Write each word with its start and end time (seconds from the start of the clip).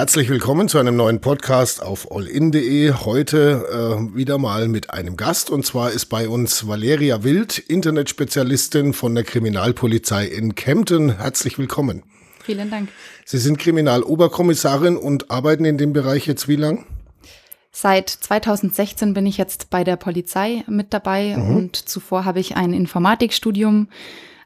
Herzlich 0.00 0.30
willkommen 0.30 0.66
zu 0.66 0.78
einem 0.78 0.96
neuen 0.96 1.20
Podcast 1.20 1.82
auf 1.82 2.10
allin.de. 2.10 2.90
Heute 3.04 3.66
äh, 3.70 4.16
wieder 4.16 4.38
mal 4.38 4.66
mit 4.66 4.88
einem 4.88 5.18
Gast 5.18 5.50
und 5.50 5.66
zwar 5.66 5.90
ist 5.90 6.06
bei 6.06 6.26
uns 6.26 6.66
Valeria 6.66 7.22
Wild, 7.22 7.58
Internetspezialistin 7.58 8.94
von 8.94 9.14
der 9.14 9.24
Kriminalpolizei 9.24 10.24
in 10.24 10.54
Kempten. 10.54 11.18
Herzlich 11.18 11.58
willkommen. 11.58 12.02
Vielen 12.42 12.70
Dank. 12.70 12.88
Sie 13.26 13.36
sind 13.36 13.58
Kriminaloberkommissarin 13.58 14.96
und 14.96 15.30
arbeiten 15.30 15.66
in 15.66 15.76
dem 15.76 15.92
Bereich 15.92 16.26
jetzt 16.26 16.48
wie 16.48 16.56
lang? 16.56 16.86
Seit 17.70 18.08
2016 18.08 19.12
bin 19.12 19.26
ich 19.26 19.36
jetzt 19.36 19.68
bei 19.68 19.84
der 19.84 19.96
Polizei 19.96 20.64
mit 20.66 20.94
dabei 20.94 21.36
mhm. 21.36 21.56
und 21.56 21.76
zuvor 21.76 22.24
habe 22.24 22.40
ich 22.40 22.56
ein 22.56 22.72
Informatikstudium 22.72 23.88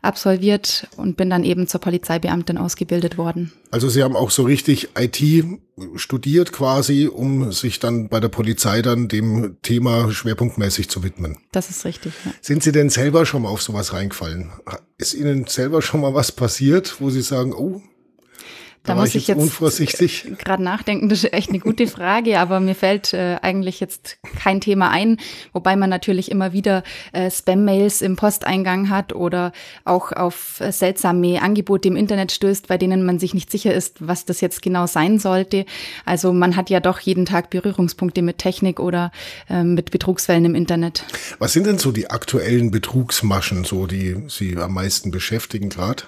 absolviert 0.05 0.89
und 0.97 1.17
bin 1.17 1.31
dann 1.31 1.45
eben 1.45 1.67
zur 1.67 1.81
Polizeibeamtin 1.81 2.59
ausgebildet 2.59 3.19
worden. 3.19 3.53
Also 3.71 3.89
Sie 3.89 4.03
haben 4.03 4.17
auch 4.17 4.31
so 4.31 4.43
richtig 4.45 4.91
IT 4.99 5.45
studiert 5.97 6.53
quasi, 6.53 7.09
um 7.09 7.53
sich 7.53 7.81
dann 7.81 8.09
bei 8.09 8.21
der 8.21 8.29
Polizei 8.29 8.83
dann 8.83 9.09
dem 9.09 9.57
Thema 9.63 10.13
schwerpunktmäßig 10.13 10.89
zu 10.89 11.03
widmen. 11.03 11.39
Das 11.53 11.71
ist 11.71 11.85
richtig. 11.85 12.13
Ja. 12.25 12.33
Sind 12.41 12.63
Sie 12.63 12.73
denn 12.73 12.91
selber 12.91 13.27
schon 13.27 13.43
mal 13.43 13.49
auf 13.49 13.63
sowas 13.63 13.93
reingefallen? 13.93 14.53
Ist 14.99 15.15
Ihnen 15.15 15.47
selber 15.47 15.83
schon 15.83 16.01
mal 16.01 16.15
was 16.15 16.33
passiert, 16.33 17.01
wo 17.01 17.11
Sie 17.11 17.23
sagen, 17.23 17.53
oh, 17.53 17.83
da, 18.85 18.93
da 18.93 19.01
muss 19.01 19.15
ich 19.15 19.29
jetzt, 19.29 19.39
unvorsichtig. 19.39 20.27
gerade 20.39 20.63
nachdenken, 20.63 21.09
das 21.09 21.25
ist 21.25 21.33
echt 21.33 21.49
eine 21.49 21.59
gute 21.59 21.87
Frage, 21.87 22.39
aber 22.39 22.61
mir 22.61 22.75
fällt 22.75 23.15
äh, 23.15 23.39
eigentlich 23.41 23.81
jetzt 23.81 24.19
kein 24.39 24.61
Thema 24.61 24.91
ein, 24.91 25.17
wobei 25.55 25.75
man 25.75 25.89
natürlich 25.89 26.31
immer 26.31 26.53
wieder 26.53 26.83
äh, 27.13 27.31
Spam-Mails 27.31 28.03
im 28.03 28.17
Posteingang 28.17 28.91
hat 28.91 29.15
oder 29.15 29.53
auch 29.87 30.13
auf 30.13 30.61
äh, 30.61 30.71
seltsame 30.71 31.41
Angebote 31.41 31.89
im 31.89 31.97
Internet 31.97 32.31
stößt, 32.33 32.69
bei 32.69 32.77
denen 32.77 33.07
man 33.07 33.19
sich 33.19 33.33
nicht 33.33 33.51
sicher 33.51 33.73
ist, 33.73 34.07
was 34.07 34.27
das 34.27 34.43
jetzt 34.43 34.61
genau 34.61 34.87
sein 34.87 35.19
sollte. 35.19 35.65
Also 36.05 36.35
man 36.35 36.55
hat 36.55 36.69
ja 36.69 36.81
doch 36.81 37.01
jeden 37.01 37.25
Tag 37.25 37.49
Berührungspunkte 37.49 38.21
mit 38.21 38.37
Technik 38.37 38.81
oder 38.81 39.13
äh, 39.49 39.65
mit 39.65 39.93
Betrugsfällen 39.93 40.45
im 40.45 40.55
Internet. 40.55 41.05
Was 41.39 41.55
sind 41.55 41.67
denn 41.67 41.79
so 41.79 41.91
die 41.91 42.11
aktuellen 42.11 42.71
Betrugsmaschen, 42.71 43.65
so 43.65 43.87
die 43.87 44.17
Sie 44.29 44.59
am 44.59 44.75
meisten 44.75 45.11
beschäftigen 45.11 45.71
gerade? 45.71 46.03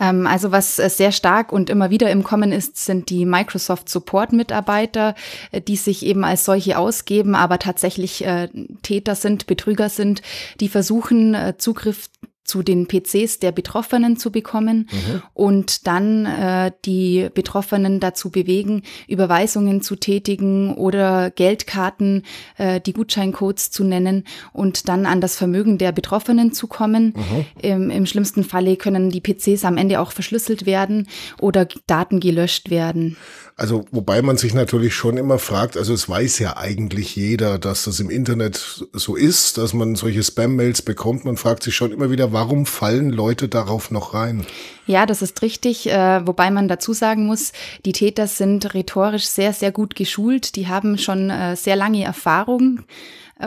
Ähm, 0.00 0.26
also 0.26 0.50
was 0.50 0.78
äh, 0.78 0.88
sehr 0.88 1.12
stark 1.12 1.52
und 1.52 1.70
immer 1.70 1.90
wieder 1.90 2.10
im 2.10 2.24
Kommen 2.24 2.50
ist, 2.50 2.76
sind 2.78 3.10
die 3.10 3.26
Microsoft 3.26 3.88
Support 3.88 4.32
Mitarbeiter, 4.32 5.14
äh, 5.52 5.60
die 5.60 5.76
sich 5.76 6.04
eben 6.04 6.24
als 6.24 6.44
solche 6.44 6.78
ausgeben, 6.78 7.34
aber 7.34 7.58
tatsächlich 7.58 8.24
äh, 8.24 8.48
Täter 8.82 9.14
sind, 9.14 9.46
Betrüger 9.46 9.88
sind, 9.88 10.22
die 10.60 10.68
versuchen, 10.68 11.36
Zugriff 11.58 12.08
zu 12.50 12.64
den 12.64 12.88
PCs 12.88 13.38
der 13.38 13.52
Betroffenen 13.52 14.16
zu 14.16 14.32
bekommen 14.32 14.88
mhm. 14.90 15.22
und 15.34 15.86
dann 15.86 16.26
äh, 16.26 16.72
die 16.84 17.28
Betroffenen 17.32 18.00
dazu 18.00 18.30
bewegen, 18.30 18.82
Überweisungen 19.06 19.82
zu 19.82 19.94
tätigen 19.94 20.74
oder 20.74 21.30
Geldkarten, 21.30 22.24
äh, 22.58 22.80
die 22.80 22.92
Gutscheincodes 22.92 23.70
zu 23.70 23.84
nennen 23.84 24.24
und 24.52 24.88
dann 24.88 25.06
an 25.06 25.20
das 25.20 25.36
Vermögen 25.36 25.78
der 25.78 25.92
Betroffenen 25.92 26.52
zu 26.52 26.66
kommen. 26.66 27.14
Mhm. 27.14 27.44
Im, 27.62 27.90
Im 27.90 28.06
schlimmsten 28.06 28.42
Falle 28.42 28.76
können 28.76 29.10
die 29.10 29.20
PCs 29.20 29.64
am 29.64 29.76
Ende 29.76 30.00
auch 30.00 30.10
verschlüsselt 30.10 30.66
werden 30.66 31.06
oder 31.40 31.68
Daten 31.86 32.18
gelöscht 32.18 32.70
werden. 32.70 33.16
Also, 33.60 33.84
wobei 33.90 34.22
man 34.22 34.38
sich 34.38 34.54
natürlich 34.54 34.94
schon 34.94 35.18
immer 35.18 35.38
fragt, 35.38 35.76
also 35.76 35.92
es 35.92 36.08
weiß 36.08 36.38
ja 36.38 36.56
eigentlich 36.56 37.14
jeder, 37.14 37.58
dass 37.58 37.84
das 37.84 38.00
im 38.00 38.08
Internet 38.08 38.86
so 38.94 39.16
ist, 39.16 39.58
dass 39.58 39.74
man 39.74 39.96
solche 39.96 40.22
Spam-Mails 40.22 40.80
bekommt. 40.80 41.26
Man 41.26 41.36
fragt 41.36 41.62
sich 41.62 41.76
schon 41.76 41.92
immer 41.92 42.10
wieder, 42.10 42.32
warum 42.32 42.39
fallen 42.66 43.10
Leute 43.10 43.48
darauf 43.48 43.90
noch 43.90 44.14
rein? 44.14 44.46
Ja, 44.86 45.06
das 45.06 45.22
ist 45.22 45.42
richtig, 45.42 45.88
äh, 45.88 46.26
wobei 46.26 46.50
man 46.50 46.68
dazu 46.68 46.92
sagen 46.92 47.26
muss, 47.26 47.52
die 47.84 47.92
Täter 47.92 48.26
sind 48.26 48.74
rhetorisch 48.74 49.26
sehr, 49.26 49.52
sehr 49.52 49.72
gut 49.72 49.94
geschult. 49.94 50.56
Die 50.56 50.68
haben 50.68 50.98
schon 50.98 51.30
äh, 51.30 51.56
sehr 51.56 51.76
lange 51.76 52.02
Erfahrung 52.02 52.80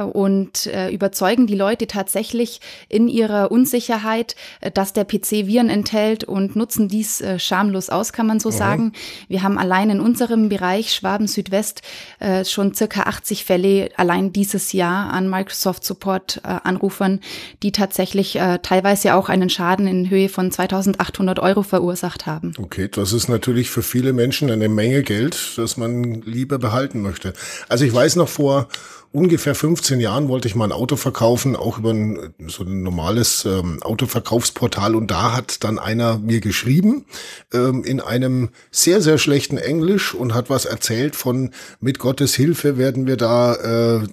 und 0.01 0.67
äh, 0.67 0.89
überzeugen 0.89 1.47
die 1.47 1.55
Leute 1.55 1.87
tatsächlich 1.87 2.61
in 2.89 3.07
ihrer 3.07 3.51
Unsicherheit, 3.51 4.35
äh, 4.61 4.71
dass 4.71 4.93
der 4.93 5.05
PC 5.05 5.47
Viren 5.47 5.69
enthält 5.69 6.23
und 6.23 6.55
nutzen 6.55 6.87
dies 6.87 7.21
äh, 7.21 7.39
schamlos 7.39 7.89
aus, 7.89 8.13
kann 8.13 8.27
man 8.27 8.39
so 8.39 8.49
mhm. 8.49 8.53
sagen. 8.53 8.93
Wir 9.27 9.43
haben 9.43 9.57
allein 9.57 9.89
in 9.89 9.99
unserem 9.99 10.49
Bereich 10.49 10.93
Schwaben 10.93 11.27
Südwest 11.27 11.81
äh, 12.19 12.45
schon 12.45 12.73
circa 12.73 13.03
80 13.03 13.45
Fälle 13.45 13.89
allein 13.97 14.33
dieses 14.33 14.73
Jahr 14.73 15.11
an 15.11 15.29
Microsoft 15.29 15.85
Support 15.85 16.41
äh, 16.43 16.47
Anrufern, 16.63 17.19
die 17.61 17.71
tatsächlich 17.71 18.35
äh, 18.35 18.59
teilweise 18.61 19.15
auch 19.15 19.29
einen 19.29 19.49
Schaden 19.49 19.87
in 19.87 20.09
Höhe 20.09 20.29
von 20.29 20.51
2800 20.51 21.39
Euro 21.39 21.63
verursacht 21.63 22.25
haben. 22.25 22.53
Okay, 22.57 22.87
das 22.91 23.13
ist 23.13 23.29
natürlich 23.29 23.69
für 23.69 23.83
viele 23.83 24.13
Menschen 24.13 24.49
eine 24.51 24.69
Menge 24.69 25.03
Geld, 25.03 25.53
das 25.57 25.77
man 25.77 26.21
lieber 26.21 26.59
behalten 26.59 27.01
möchte. 27.01 27.33
Also 27.69 27.85
ich 27.85 27.93
weiß 27.93 28.15
noch 28.15 28.29
vor 28.29 28.67
ungefähr 29.13 29.55
15 29.55 29.99
Jahren 29.99 30.27
wollte 30.27 30.47
ich 30.47 30.55
mal 30.55 30.65
ein 30.65 30.71
Auto 30.71 30.95
verkaufen, 30.97 31.55
auch 31.55 31.77
über 31.77 31.91
ein, 31.91 32.33
so 32.47 32.63
ein 32.63 32.81
normales 32.83 33.45
ähm, 33.45 33.81
Autoverkaufsportal. 33.81 34.95
Und 34.95 35.11
da 35.11 35.33
hat 35.33 35.63
dann 35.63 35.79
einer 35.79 36.17
mir 36.17 36.41
geschrieben 36.41 37.05
ähm, 37.53 37.83
in 37.83 38.01
einem 38.01 38.49
sehr, 38.71 39.01
sehr 39.01 39.17
schlechten 39.17 39.57
Englisch 39.57 40.13
und 40.13 40.33
hat 40.33 40.49
was 40.49 40.65
erzählt 40.65 41.15
von 41.15 41.51
mit 41.79 41.99
Gottes 41.99 42.33
Hilfe 42.33 42.77
werden 42.77 43.05
wir 43.05 43.15
da 43.15 43.99
äh, 43.99 44.07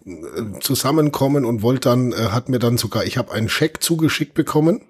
zusammenkommen 0.61 1.45
und 1.45 1.63
wollte 1.63 1.89
dann, 1.89 2.13
äh, 2.13 2.17
hat 2.17 2.51
mir 2.51 2.59
dann 2.59 2.77
sogar, 2.77 3.05
ich 3.05 3.17
habe 3.17 3.33
einen 3.33 3.49
Scheck 3.49 3.83
zugeschickt 3.83 4.35
bekommen 4.35 4.83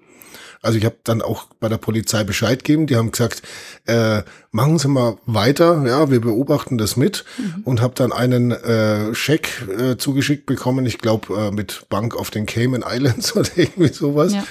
also 0.61 0.77
ich 0.77 0.85
habe 0.85 0.97
dann 1.03 1.21
auch 1.21 1.47
bei 1.59 1.69
der 1.69 1.77
Polizei 1.77 2.23
Bescheid 2.23 2.63
gegeben. 2.63 2.85
Die 2.85 2.95
haben 2.95 3.11
gesagt, 3.11 3.41
äh, 3.85 4.21
machen 4.51 4.77
Sie 4.77 4.87
mal 4.87 5.17
weiter, 5.25 5.83
ja, 5.87 6.11
wir 6.11 6.21
beobachten 6.21 6.77
das 6.77 6.95
mit 6.95 7.25
mhm. 7.37 7.63
und 7.63 7.81
habe 7.81 7.95
dann 7.95 8.11
einen 8.11 8.51
äh, 8.51 9.15
Scheck 9.15 9.67
äh, 9.67 9.97
zugeschickt 9.97 10.45
bekommen. 10.45 10.85
Ich 10.85 10.99
glaube 10.99 11.33
äh, 11.35 11.51
mit 11.51 11.87
Bank 11.89 12.15
auf 12.15 12.29
den 12.29 12.45
Cayman 12.45 12.83
Islands 12.87 13.35
oder 13.35 13.49
irgendwie 13.55 13.91
sowas. 13.91 14.33
Ja. 14.33 14.43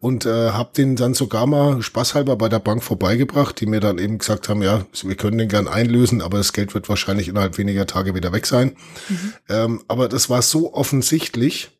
Und 0.00 0.26
äh, 0.26 0.50
habe 0.50 0.70
den 0.76 0.96
dann 0.96 1.14
sogar 1.14 1.46
mal 1.46 1.80
spaßhalber 1.80 2.34
bei 2.34 2.48
der 2.48 2.58
Bank 2.58 2.82
vorbeigebracht, 2.82 3.60
die 3.60 3.66
mir 3.66 3.78
dann 3.78 3.98
eben 3.98 4.18
gesagt 4.18 4.48
haben, 4.48 4.60
ja, 4.60 4.84
wir 5.04 5.14
können 5.14 5.38
den 5.38 5.48
gern 5.48 5.68
einlösen, 5.68 6.22
aber 6.22 6.38
das 6.38 6.52
Geld 6.52 6.74
wird 6.74 6.88
wahrscheinlich 6.88 7.28
innerhalb 7.28 7.56
weniger 7.56 7.86
Tage 7.86 8.12
wieder 8.12 8.32
weg 8.32 8.46
sein. 8.46 8.74
Mhm. 9.08 9.32
Ähm, 9.48 9.82
aber 9.86 10.08
das 10.08 10.28
war 10.28 10.42
so 10.42 10.74
offensichtlich, 10.74 11.70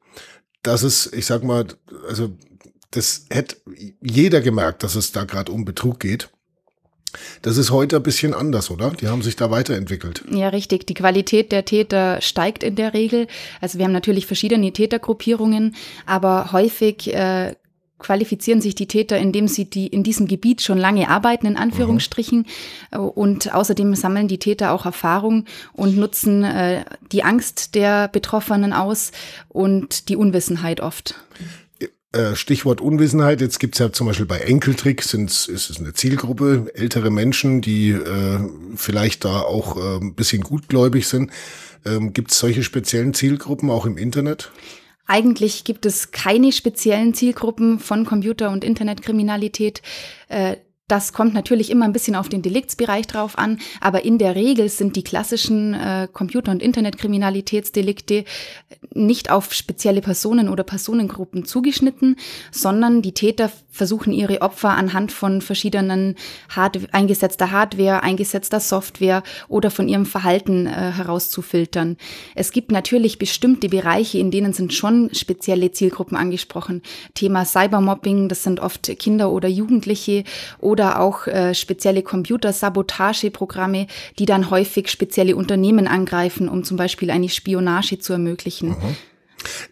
dass 0.62 0.84
es, 0.84 1.12
ich 1.12 1.26
sag 1.26 1.42
mal, 1.42 1.66
also 2.09 2.31
das 2.92 3.26
hätte 3.30 3.56
jeder 4.00 4.41
gemerkt, 4.41 4.82
dass 4.82 4.94
es 4.94 5.12
da 5.12 5.25
gerade 5.25 5.53
um 5.53 5.64
Betrug 5.64 6.00
geht. 6.00 6.30
Das 7.42 7.58
ist 7.58 7.70
heute 7.70 7.97
ein 7.97 8.03
bisschen 8.03 8.32
anders, 8.32 8.70
oder? 8.70 8.91
Die 8.91 9.08
haben 9.08 9.22
sich 9.22 9.36
da 9.36 9.50
weiterentwickelt. 9.50 10.25
Ja, 10.30 10.48
richtig. 10.48 10.86
Die 10.86 10.94
Qualität 10.94 11.53
der 11.53 11.64
Täter 11.64 12.20
steigt 12.20 12.62
in 12.62 12.76
der 12.76 12.94
Regel. 12.94 13.26
Also 13.60 13.78
wir 13.78 13.84
haben 13.84 13.92
natürlich 13.92 14.26
verschiedene 14.26 14.72
Tätergruppierungen, 14.72 15.75
aber 16.06 16.53
häufig 16.53 17.12
äh, 17.12 17.54
qualifizieren 17.98 18.60
sich 18.60 18.75
die 18.75 18.86
Täter, 18.86 19.19
indem 19.19 19.47
sie 19.47 19.64
die 19.64 19.86
in 19.86 20.03
diesem 20.03 20.26
Gebiet 20.26 20.62
schon 20.62 20.78
lange 20.78 21.09
arbeiten, 21.09 21.47
in 21.47 21.56
Anführungsstrichen. 21.56 22.47
Mhm. 22.92 23.00
Und 23.00 23.54
außerdem 23.54 23.94
sammeln 23.94 24.28
die 24.28 24.38
Täter 24.38 24.72
auch 24.72 24.86
Erfahrung 24.86 25.44
und 25.72 25.97
nutzen 25.97 26.44
äh, 26.44 26.84
die 27.12 27.24
Angst 27.24 27.74
der 27.74 28.09
Betroffenen 28.09 28.72
aus 28.72 29.12
und 29.48 30.09
die 30.09 30.16
Unwissenheit 30.16 30.80
oft. 30.80 31.14
Äh, 32.12 32.36
Stichwort 32.36 32.82
Unwissenheit, 32.82 33.40
jetzt 33.40 33.58
gibt's 33.58 33.78
ja 33.78 33.90
zum 33.90 34.06
Beispiel 34.06 34.26
bei 34.26 34.38
Enkeltrick, 34.38 35.02
sind, 35.02 35.30
ist 35.30 35.48
es 35.48 35.80
eine 35.80 35.94
Zielgruppe, 35.94 36.70
ältere 36.74 37.10
Menschen, 37.10 37.62
die 37.62 37.90
äh, 37.90 38.38
vielleicht 38.76 39.24
da 39.24 39.40
auch 39.40 39.76
äh, 39.78 39.96
ein 39.96 40.14
bisschen 40.14 40.42
gutgläubig 40.42 41.08
sind. 41.08 41.30
Ähm, 41.86 42.12
gibt's 42.12 42.38
solche 42.38 42.64
speziellen 42.64 43.14
Zielgruppen 43.14 43.70
auch 43.70 43.86
im 43.86 43.96
Internet? 43.96 44.52
Eigentlich 45.06 45.64
gibt 45.64 45.86
es 45.86 46.10
keine 46.10 46.52
speziellen 46.52 47.14
Zielgruppen 47.14 47.78
von 47.78 48.04
Computer- 48.04 48.50
und 48.50 48.62
Internetkriminalität. 48.62 49.82
Äh, 50.28 50.56
das 50.92 51.15
kommt 51.15 51.33
natürlich 51.33 51.71
immer 51.71 51.86
ein 51.86 51.94
bisschen 51.94 52.15
auf 52.15 52.28
den 52.28 52.42
Deliktsbereich 52.42 53.06
drauf 53.06 53.39
an, 53.39 53.60
aber 53.80 54.04
in 54.04 54.18
der 54.18 54.36
Regel 54.36 54.68
sind 54.68 54.94
die 54.94 55.03
klassischen 55.03 55.72
äh, 55.72 56.06
Computer- 56.12 56.53
und 56.53 56.62
Internetkriminalitätsdelikte 56.62 58.27
nicht 58.92 59.30
auf 59.30 59.54
spezielle 59.54 60.03
Personen 60.03 60.50
oder 60.50 60.65
Personengruppen 60.65 61.47
zugeschnitten, 61.47 62.16
sondern 62.50 63.00
die 63.00 63.12
Täter 63.12 63.50
versuchen 63.72 64.13
ihre 64.13 64.42
Opfer 64.42 64.71
anhand 64.71 65.10
von 65.10 65.41
verschiedenen 65.41 66.15
Hard 66.54 66.78
eingesetzter 66.92 67.51
Hardware, 67.51 68.03
eingesetzter 68.03 68.60
Software 68.60 69.22
oder 69.48 69.71
von 69.71 69.89
ihrem 69.89 70.07
Verhalten 70.07 70.66
äh, 70.66 70.71
herauszufiltern. 70.71 71.97
Es 72.34 72.53
gibt 72.53 72.71
natürlich 72.71 73.19
bestimmte 73.19 73.69
Bereiche, 73.71 74.19
in 74.19 74.30
denen 74.30 74.53
sind 74.53 74.74
schon 74.74 75.13
spezielle 75.15 75.72
Zielgruppen 75.72 76.16
angesprochen. 76.16 76.83
Thema 77.15 77.45
Cybermobbing, 77.45 78.28
das 78.28 78.42
sind 78.42 78.60
oft 78.60 78.86
Kinder 78.98 79.33
oder 79.33 79.48
Jugendliche 79.48 80.25
oder 80.59 81.01
auch 81.01 81.27
äh, 81.27 81.54
spezielle 81.54 82.03
Computersabotageprogramme, 82.03 83.86
die 84.18 84.27
dann 84.27 84.51
häufig 84.51 84.91
spezielle 84.91 85.34
Unternehmen 85.34 85.89
angreifen, 85.89 86.48
um 86.48 86.63
zum 86.63 86.77
Beispiel 86.77 87.10
eine 87.10 87.30
Spionage 87.30 87.98
zu 87.98 88.13
ermöglichen. 88.13 88.71
Mhm. 88.71 88.97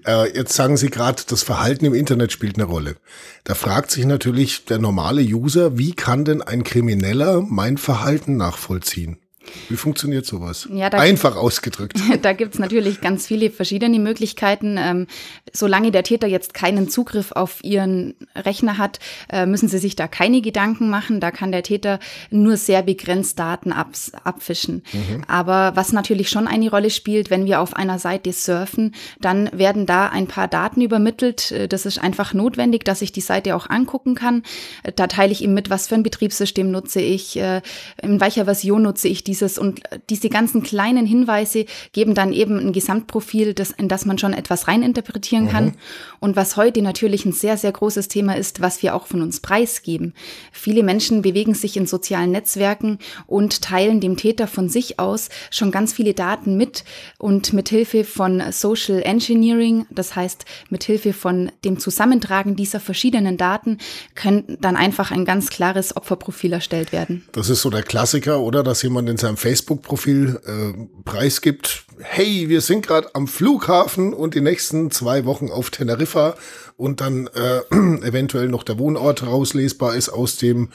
Äh, 0.06 0.37
jetzt 0.37 0.55
sagen 0.55 0.76
Sie 0.76 0.90
gerade, 0.90 1.22
das 1.26 1.43
Verhalten 1.43 1.84
im 1.84 1.94
Internet 1.94 2.32
spielt 2.32 2.56
eine 2.56 2.64
Rolle. 2.64 2.96
Da 3.44 3.55
fragt 3.55 3.90
sich 3.90 4.05
natürlich 4.05 4.64
der 4.64 4.78
normale 4.78 5.22
User, 5.22 5.78
wie 5.78 5.94
kann 5.94 6.25
denn 6.25 6.43
ein 6.43 6.64
Krimineller 6.64 7.43
mein 7.43 7.78
Verhalten 7.78 8.37
nachvollziehen? 8.37 9.19
Wie 9.69 9.76
funktioniert 9.76 10.26
sowas? 10.26 10.69
Ja, 10.72 10.88
Einfach 10.88 11.37
ausgedrückt. 11.37 11.98
Da 12.22 12.32
gibt's 12.34 12.58
natürlich 12.58 13.00
ganz 13.00 13.26
viele 13.26 13.50
verschiedene 13.50 13.98
Möglichkeiten. 13.98 14.76
Ähm, 14.78 15.06
solange 15.52 15.90
der 15.90 16.02
Täter 16.02 16.26
jetzt 16.26 16.54
keinen 16.54 16.88
Zugriff 16.88 17.32
auf 17.32 17.64
ihren 17.64 18.14
Rechner 18.37 18.78
hat, 18.78 18.98
äh, 19.32 19.46
müssen 19.46 19.69
Sie 19.69 19.78
sich 19.78 19.96
da 19.96 20.06
keine 20.06 20.42
Gedanken 20.42 20.90
machen. 20.90 21.20
Da 21.20 21.31
kann 21.31 21.52
der 21.52 21.62
Täter 21.62 21.98
nur 22.31 22.56
sehr 22.56 22.82
begrenzt 22.82 23.38
Daten 23.38 23.72
abs 23.72 24.12
abfischen. 24.25 24.82
Mhm. 24.92 25.25
Aber 25.28 25.72
was 25.75 25.93
natürlich 25.93 26.28
schon 26.28 26.46
eine 26.46 26.70
Rolle 26.70 26.90
spielt, 26.90 27.31
wenn 27.31 27.46
wir 27.46 27.60
auf 27.60 27.75
einer 27.75 27.98
Seite 27.98 28.32
surfen, 28.32 28.94
dann 29.20 29.50
werden 29.52 29.86
da 29.86 30.08
ein 30.08 30.26
paar 30.26 30.48
Daten 30.48 30.82
übermittelt. 30.82 31.52
Äh, 31.52 31.69
das 31.69 31.86
ist 31.86 31.98
einfach 31.98 32.34
notwendig, 32.34 32.84
dass 32.84 33.02
ich 33.02 33.12
die 33.12 33.20
Seite 33.20 33.56
auch 33.56 33.70
angucken 33.70 34.14
kann. 34.14 34.43
Äh, 34.82 34.93
da 34.93 35.06
teile 35.06 35.32
ich 35.32 35.43
ihm 35.43 35.54
mit, 35.54 35.70
was 35.70 35.88
für 35.88 35.94
ein 35.94 36.02
Betriebssystem 36.02 36.70
nutze 36.70 37.00
ich, 37.00 37.36
äh, 37.36 37.62
in 38.02 38.20
welcher 38.20 38.44
Version 38.44 38.82
nutze 38.82 39.08
ich 39.08 39.25
die 39.25 39.30
dieses 39.31 39.59
und 39.59 39.81
diese 40.11 40.29
ganzen 40.29 40.65
kleinen 40.65 41.06
Hinweise 41.06 41.67
geben 41.93 42.15
dann 42.17 42.32
eben 42.32 42.59
ein 42.59 42.73
Gesamtprofil, 42.73 43.55
das, 43.55 43.71
in 43.71 43.87
das 43.87 44.05
man 44.05 44.19
schon 44.19 44.32
etwas 44.32 44.67
reininterpretieren 44.67 45.49
kann. 45.49 45.67
Mhm. 45.67 45.73
Und 46.19 46.35
was 46.35 46.56
heute 46.56 46.82
natürlich 46.82 47.25
ein 47.25 47.32
sehr, 47.32 47.56
sehr 47.56 47.71
großes 47.71 48.09
Thema 48.09 48.37
ist, 48.37 48.61
was 48.61 48.82
wir 48.82 48.97
auch 48.97 49.06
von 49.06 49.23
uns 49.23 49.38
preisgeben. 49.38 50.15
Viele 50.50 50.82
Menschen 50.82 51.23
bewegen 51.23 51.55
sich 51.55 51.77
in 51.77 51.87
sozialen 51.87 52.32
Netzwerken 52.32 52.99
und 53.29 53.62
teilen 53.62 54.00
dem 54.00 54.17
Täter 54.17 54.49
von 54.49 54.69
sich 54.69 54.99
aus 54.99 55.29
schon 55.50 55.71
ganz 55.71 55.93
viele 55.93 56.12
Daten 56.12 56.56
mit 56.56 56.85
und 57.19 57.53
mit 57.53 57.69
Hilfe 57.69 58.03
von 58.03 58.43
Social 58.50 59.00
Engineering, 59.03 59.87
das 59.91 60.17
heißt 60.17 60.44
mit 60.71 60.82
Hilfe 60.82 61.12
von 61.12 61.53
dem 61.65 61.79
Zusammentragen 61.79 62.56
dieser 62.56 62.81
verschiedenen 62.81 63.37
Daten, 63.37 63.79
können 64.17 64.59
dann 64.61 64.75
einfach 64.75 65.12
ein 65.12 65.25
ganz 65.25 65.50
klares 65.50 65.97
Opferprofil 65.97 66.53
erstellt 66.53 66.91
werden. 66.91 67.23
Das 67.31 67.49
ist 67.49 67.62
so 67.62 67.71
der 67.71 67.85
Klassiker, 67.85 68.41
oder? 68.41 68.65
Dass 68.65 68.82
jemand 68.82 69.09
in 69.09 69.19
seinem 69.20 69.37
Facebook-Profil 69.37 70.40
äh, 70.44 71.02
preisgibt, 71.05 71.84
hey, 71.99 72.49
wir 72.49 72.61
sind 72.61 72.87
gerade 72.87 73.14
am 73.14 73.28
Flughafen 73.28 74.12
und 74.12 74.34
die 74.34 74.40
nächsten 74.40 74.90
zwei 74.90 75.25
Wochen 75.25 75.50
auf 75.50 75.70
Teneriffa 75.70 76.34
und 76.76 77.00
dann 77.00 77.28
äh, 77.28 77.61
eventuell 78.06 78.49
noch 78.49 78.64
der 78.64 78.78
Wohnort 78.78 79.25
rauslesbar 79.25 79.94
ist 79.94 80.08
aus 80.08 80.37
dem 80.37 80.70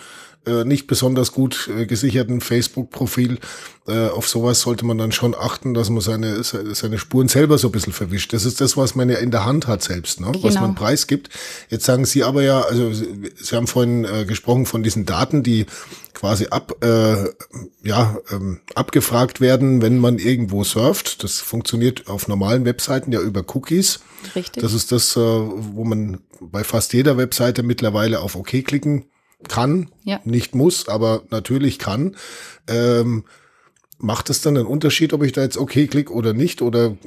äh, 0.46 0.64
nicht 0.66 0.88
besonders 0.88 1.32
gut 1.32 1.70
äh, 1.76 1.86
gesicherten 1.86 2.42
Facebook-Profil. 2.42 3.40
Äh, 3.88 4.08
auf 4.08 4.28
sowas 4.28 4.62
sollte 4.62 4.86
man 4.86 4.98
dann 4.98 5.12
schon 5.12 5.36
achten, 5.36 5.74
dass 5.74 5.90
man 5.90 6.02
seine, 6.02 6.44
seine 6.44 6.98
Spuren 6.98 7.28
selber 7.28 7.58
so 7.58 7.68
ein 7.68 7.72
bisschen 7.72 7.94
verwischt. 7.94 8.34
Das 8.34 8.46
ist 8.46 8.60
das, 8.60 8.78
was 8.78 8.96
man 8.96 9.10
ja 9.10 9.18
in 9.18 9.32
der 9.32 9.46
Hand 9.46 9.68
hat 9.68 9.84
selbst, 9.84 10.20
ne? 10.22 10.32
was 10.42 10.56
genau. 10.56 10.62
man 10.62 10.76
preisgibt. 10.76 11.30
Jetzt 11.70 11.86
sagen 11.86 12.06
Sie 12.06 12.24
aber 12.24 12.42
ja, 12.42 12.62
also 12.62 12.92
Sie 12.94 13.56
haben 13.56 13.68
vorhin 13.68 14.06
äh, 14.06 14.26
gesprochen 14.26 14.66
von 14.66 14.82
diesen 14.82 15.06
Daten, 15.06 15.44
die 15.44 15.68
quasi 16.14 16.48
ab, 16.48 16.84
äh, 16.84 17.30
ja, 17.84 18.18
ähm, 18.32 18.62
abgefragt 18.74 19.42
werden, 19.42 19.82
wenn 19.84 20.00
man 20.00 20.18
irgendwo 20.18 20.64
surft. 20.64 21.24
Das 21.24 21.40
funktioniert 21.40 22.08
auf 22.08 22.28
normalen 22.28 22.66
Webseiten 22.66 23.12
ja 23.12 23.20
über 23.20 23.44
Cookies. 23.54 24.00
Richtig. 24.36 24.64
Das 24.64 24.74
ist 24.74 24.92
das, 24.92 25.16
äh, 25.16 25.20
wo 25.20 25.84
man 25.84 26.22
bei 26.40 26.64
fast 26.64 26.94
jeder 26.94 27.18
Webseite 27.18 27.62
mittlerweile 27.62 28.22
auf 28.22 28.36
OK 28.36 28.66
klicken 28.66 29.06
kann, 29.48 29.90
ja. 30.04 30.20
nicht 30.24 30.56
muss, 30.56 30.88
aber 30.88 31.24
natürlich 31.30 31.80
kann. 31.80 32.16
Ähm, 32.68 33.26
macht 33.98 34.30
es 34.30 34.42
dann 34.42 34.58
einen 34.58 34.66
Unterschied, 34.66 35.14
ob 35.14 35.24
ich 35.24 35.32
da 35.32 35.42
jetzt 35.42 35.58
OK 35.58 35.72
klicke 35.72 36.14
oder 36.14 36.34
nicht? 36.34 36.62
Oder 36.62 36.98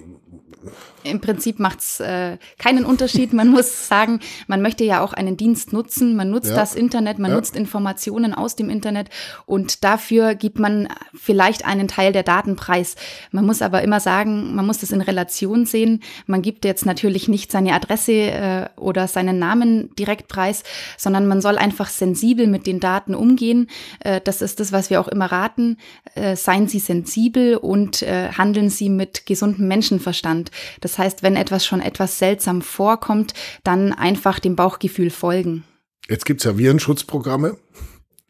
im 1.05 1.21
Prinzip 1.21 1.59
macht 1.59 1.81
es 1.81 2.01
äh, 2.01 2.39
keinen 2.59 2.85
Unterschied. 2.85 3.33
Man 3.33 3.49
muss 3.49 3.89
sagen, 3.89 4.21
man 4.47 4.63
möchte 4.63 4.85
ja 4.85 5.03
auch 5.03 5.13
einen 5.13 5.37
Dienst 5.37 5.73
nutzen. 5.73 6.17
Man 6.17 6.31
nutzt 6.31 6.51
ja. 6.51 6.57
das 6.57 6.75
Internet, 6.75 7.19
man 7.19 7.31
ja. 7.31 7.37
nutzt 7.37 7.57
Informationen 7.57 8.35
aus 8.35 8.57
dem 8.57 8.71
Internet 8.71 9.09
und 9.47 9.85
dafür 9.85 10.35
gibt 10.35 10.59
man 10.59 10.89
vielleicht 11.15 11.65
einen 11.65 11.89
Teil 11.89 12.13
der 12.13 12.23
Datenpreis. 12.23 12.97
Man 13.33 13.47
muss 13.47 13.63
aber 13.63 13.83
immer 13.83 14.01
sagen, 14.01 14.55
man 14.55 14.67
muss 14.67 14.79
das 14.79 14.93
in 14.93 15.01
Relation 15.01 15.67
sehen. 15.67 16.03
Man 16.27 16.43
gibt 16.43 16.65
jetzt 16.65 16.87
natürlich 16.87 17.29
nicht 17.29 17.51
seine 17.51 17.75
Adresse 17.75 18.13
äh, 18.13 18.67
oder 18.77 19.09
seinen 19.09 19.39
Namen 19.39 19.95
direkt 19.97 20.29
preis, 20.29 20.63
sondern 20.97 21.27
man 21.27 21.41
soll 21.41 21.59
einfach 21.59 21.89
sensibel 21.89 22.47
mit 22.47 22.67
den 22.67 22.81
Daten 22.81 23.15
umgehen. 23.15 23.69
Äh, 24.01 24.21
das 24.23 24.43
ist 24.43 24.61
das, 24.61 24.73
was 24.73 24.91
wir 24.91 25.01
auch 25.01 25.09
immer 25.09 25.27
raten. 25.27 25.77
Äh, 26.15 26.37
seien 26.37 26.69
Sie 26.69 26.79
sensibel 26.79 27.57
und 27.57 28.03
äh, 28.03 28.31
handeln 28.33 28.71
Sie 28.71 28.89
mit 28.89 29.27
gesundem 29.27 29.69
Menschenverstand. 29.69 30.51
Das 30.81 30.98
heißt, 30.99 31.23
wenn 31.23 31.37
etwas 31.37 31.65
schon 31.65 31.81
etwas 31.81 32.19
seltsam 32.19 32.63
vorkommt, 32.63 33.35
dann 33.65 33.93
einfach 33.93 34.39
dem 34.39 34.57
Bauchgefühl 34.57 35.11
folgen. 35.11 35.65
Jetzt 36.09 36.25
gibt's 36.25 36.45
ja 36.45 36.57
Virenschutzprogramme. 36.57 37.57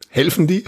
Helfen 0.09 0.47
die? 0.47 0.63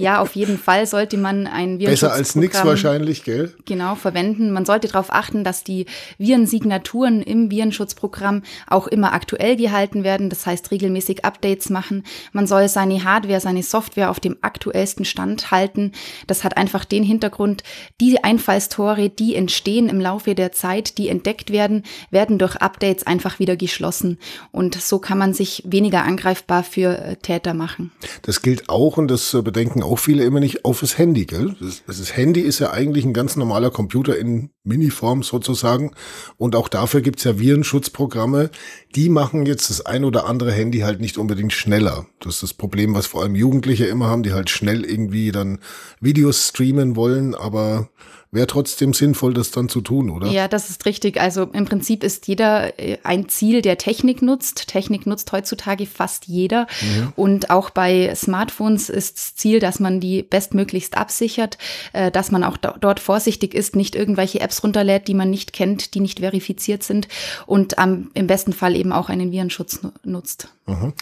Ja, 0.00 0.22
auf 0.22 0.34
jeden 0.34 0.56
Fall 0.56 0.86
sollte 0.86 1.18
man 1.18 1.46
ein 1.46 1.78
Virenschutzprogramm 1.78 1.90
Besser 1.90 2.12
als 2.12 2.34
nichts 2.34 2.64
wahrscheinlich, 2.64 3.22
gell? 3.22 3.54
Genau, 3.66 3.96
verwenden. 3.96 4.50
Man 4.50 4.64
sollte 4.64 4.88
darauf 4.88 5.12
achten, 5.12 5.44
dass 5.44 5.62
die 5.62 5.84
Virensignaturen 6.16 7.20
im 7.20 7.50
Virenschutzprogramm 7.50 8.42
auch 8.66 8.86
immer 8.86 9.12
aktuell 9.12 9.56
gehalten 9.56 10.02
werden. 10.02 10.30
Das 10.30 10.46
heißt, 10.46 10.70
regelmäßig 10.70 11.26
Updates 11.26 11.68
machen. 11.68 12.04
Man 12.32 12.46
soll 12.46 12.68
seine 12.70 13.04
Hardware, 13.04 13.40
seine 13.40 13.62
Software 13.62 14.10
auf 14.10 14.20
dem 14.20 14.38
aktuellsten 14.40 15.04
Stand 15.04 15.50
halten. 15.50 15.92
Das 16.26 16.44
hat 16.44 16.56
einfach 16.56 16.86
den 16.86 17.02
Hintergrund, 17.02 17.62
die 18.00 18.24
Einfallstore, 18.24 19.10
die 19.10 19.34
entstehen 19.34 19.90
im 19.90 20.00
Laufe 20.00 20.34
der 20.34 20.52
Zeit, 20.52 20.96
die 20.96 21.10
entdeckt 21.10 21.50
werden, 21.50 21.82
werden 22.10 22.38
durch 22.38 22.56
Updates 22.56 23.06
einfach 23.06 23.38
wieder 23.38 23.56
geschlossen. 23.56 24.18
Und 24.50 24.80
so 24.80 24.98
kann 24.98 25.18
man 25.18 25.34
sich 25.34 25.62
weniger 25.66 26.04
angreifbar 26.04 26.62
für 26.62 26.96
äh, 26.96 27.16
Täter 27.16 27.52
machen. 27.52 27.92
Das 28.22 28.40
gilt 28.40 28.70
auch, 28.70 28.96
und 28.96 29.08
das 29.08 29.34
äh, 29.34 29.42
bedenken 29.52 29.82
auch 29.82 29.98
viele 29.98 30.22
immer 30.22 30.38
nicht, 30.38 30.64
auf 30.64 30.78
das 30.78 30.96
Handy. 30.96 31.26
Gell? 31.26 31.56
Das, 31.58 31.82
das 31.84 32.16
Handy 32.16 32.40
ist 32.40 32.60
ja 32.60 32.70
eigentlich 32.70 33.04
ein 33.04 33.12
ganz 33.12 33.34
normaler 33.34 33.70
Computer 33.70 34.16
in 34.16 34.50
Miniform 34.62 35.24
sozusagen. 35.24 35.90
Und 36.36 36.54
auch 36.54 36.68
dafür 36.68 37.00
gibt's 37.00 37.24
ja 37.24 37.40
Virenschutzprogramme. 37.40 38.50
Die 38.94 39.08
machen 39.08 39.46
jetzt 39.46 39.68
das 39.68 39.84
ein 39.84 40.04
oder 40.04 40.26
andere 40.26 40.52
Handy 40.52 40.80
halt 40.80 41.00
nicht 41.00 41.18
unbedingt 41.18 41.52
schneller. 41.52 42.06
Das 42.20 42.34
ist 42.34 42.42
das 42.44 42.54
Problem, 42.54 42.94
was 42.94 43.08
vor 43.08 43.22
allem 43.22 43.34
Jugendliche 43.34 43.86
immer 43.86 44.06
haben, 44.06 44.22
die 44.22 44.32
halt 44.32 44.50
schnell 44.50 44.84
irgendwie 44.84 45.32
dann 45.32 45.58
Videos 46.00 46.48
streamen 46.48 46.94
wollen, 46.94 47.34
aber 47.34 47.88
wäre 48.32 48.46
trotzdem 48.46 48.94
sinnvoll, 48.94 49.34
das 49.34 49.50
dann 49.50 49.68
zu 49.68 49.80
tun, 49.80 50.08
oder? 50.08 50.28
Ja, 50.28 50.46
das 50.46 50.70
ist 50.70 50.86
richtig. 50.86 51.20
Also 51.20 51.42
im 51.52 51.64
Prinzip 51.64 52.04
ist 52.04 52.28
jeder 52.28 52.78
äh, 52.78 52.98
ein 53.02 53.28
Ziel, 53.28 53.60
der 53.60 53.76
Technik 53.76 54.22
nutzt. 54.22 54.68
Technik 54.68 55.06
nutzt 55.06 55.32
heutzutage 55.32 55.86
fast 55.86 56.26
jeder. 56.26 56.66
Mhm. 56.80 57.12
Und 57.16 57.50
auch 57.50 57.70
bei 57.70 58.14
Smartphones 58.14 58.88
ist 58.88 59.16
das 59.16 59.34
Ziel, 59.34 59.58
dass 59.58 59.80
man 59.80 59.98
die 59.98 60.22
bestmöglichst 60.22 60.96
absichert, 60.96 61.58
äh, 61.92 62.12
dass 62.12 62.30
man 62.30 62.44
auch 62.44 62.56
dort 62.56 63.00
vorsichtig 63.00 63.54
ist, 63.54 63.74
nicht 63.74 63.96
irgendwelche 63.96 64.40
Apps 64.40 64.62
runterlädt, 64.62 65.08
die 65.08 65.14
man 65.14 65.30
nicht 65.30 65.52
kennt, 65.52 65.94
die 65.94 66.00
nicht 66.00 66.20
verifiziert 66.20 66.84
sind 66.84 67.08
und 67.46 67.78
am, 67.78 68.10
im 68.14 68.28
besten 68.28 68.52
Fall 68.52 68.76
eben 68.76 68.92
auch 68.92 69.08
einen 69.08 69.32
Virenschutz 69.32 69.80
nutzt. 70.04 70.48
Mhm. 70.66 70.92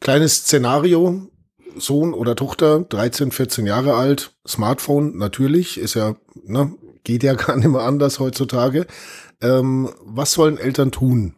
Kleines 0.00 0.38
Szenario. 0.38 1.28
Sohn 1.78 2.14
oder 2.14 2.36
Tochter, 2.36 2.80
13, 2.80 3.32
14 3.32 3.66
Jahre 3.66 3.94
alt, 3.94 4.32
Smartphone 4.46 5.16
natürlich, 5.16 5.78
ist 5.78 5.94
ja, 5.94 6.16
ne, 6.44 6.72
geht 7.04 7.22
ja 7.22 7.34
gar 7.34 7.56
nicht 7.56 7.68
mehr 7.68 7.82
anders 7.82 8.18
heutzutage. 8.20 8.86
Ähm, 9.40 9.90
was 10.04 10.32
sollen 10.32 10.58
Eltern 10.58 10.92
tun? 10.92 11.34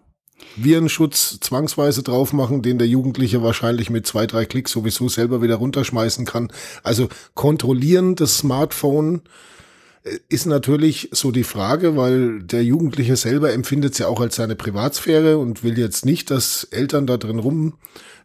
Virenschutz 0.57 1.39
zwangsweise 1.41 2.03
drauf 2.03 2.33
machen, 2.33 2.63
den 2.63 2.79
der 2.79 2.87
Jugendliche 2.87 3.43
wahrscheinlich 3.43 3.91
mit 3.91 4.07
zwei, 4.07 4.27
drei 4.27 4.45
Klicks 4.45 4.73
sowieso 4.73 5.09
selber 5.09 5.43
wieder 5.43 5.57
runterschmeißen 5.57 6.25
kann. 6.27 6.53
Also 6.83 7.09
kontrollieren 7.35 8.15
das 8.15 8.39
Smartphone 8.39 9.23
ist 10.29 10.47
natürlich 10.47 11.09
so 11.13 11.31
die 11.31 11.45
Frage, 11.45 11.97
weil 11.97 12.43
der 12.43 12.63
Jugendliche 12.63 13.17
selber 13.17 13.53
empfindet 13.53 13.93
es 13.93 13.99
ja 13.99 14.09
auch 14.09 14.21
als 14.21 14.37
seine 14.37 14.55
Privatsphäre 14.55 15.39
und 15.39 15.65
will 15.65 15.79
jetzt 15.79 16.05
nicht, 16.05 16.31
dass 16.31 16.65
Eltern 16.65 17.07
da 17.07 17.17
drin 17.17 17.39
rum 17.39 17.75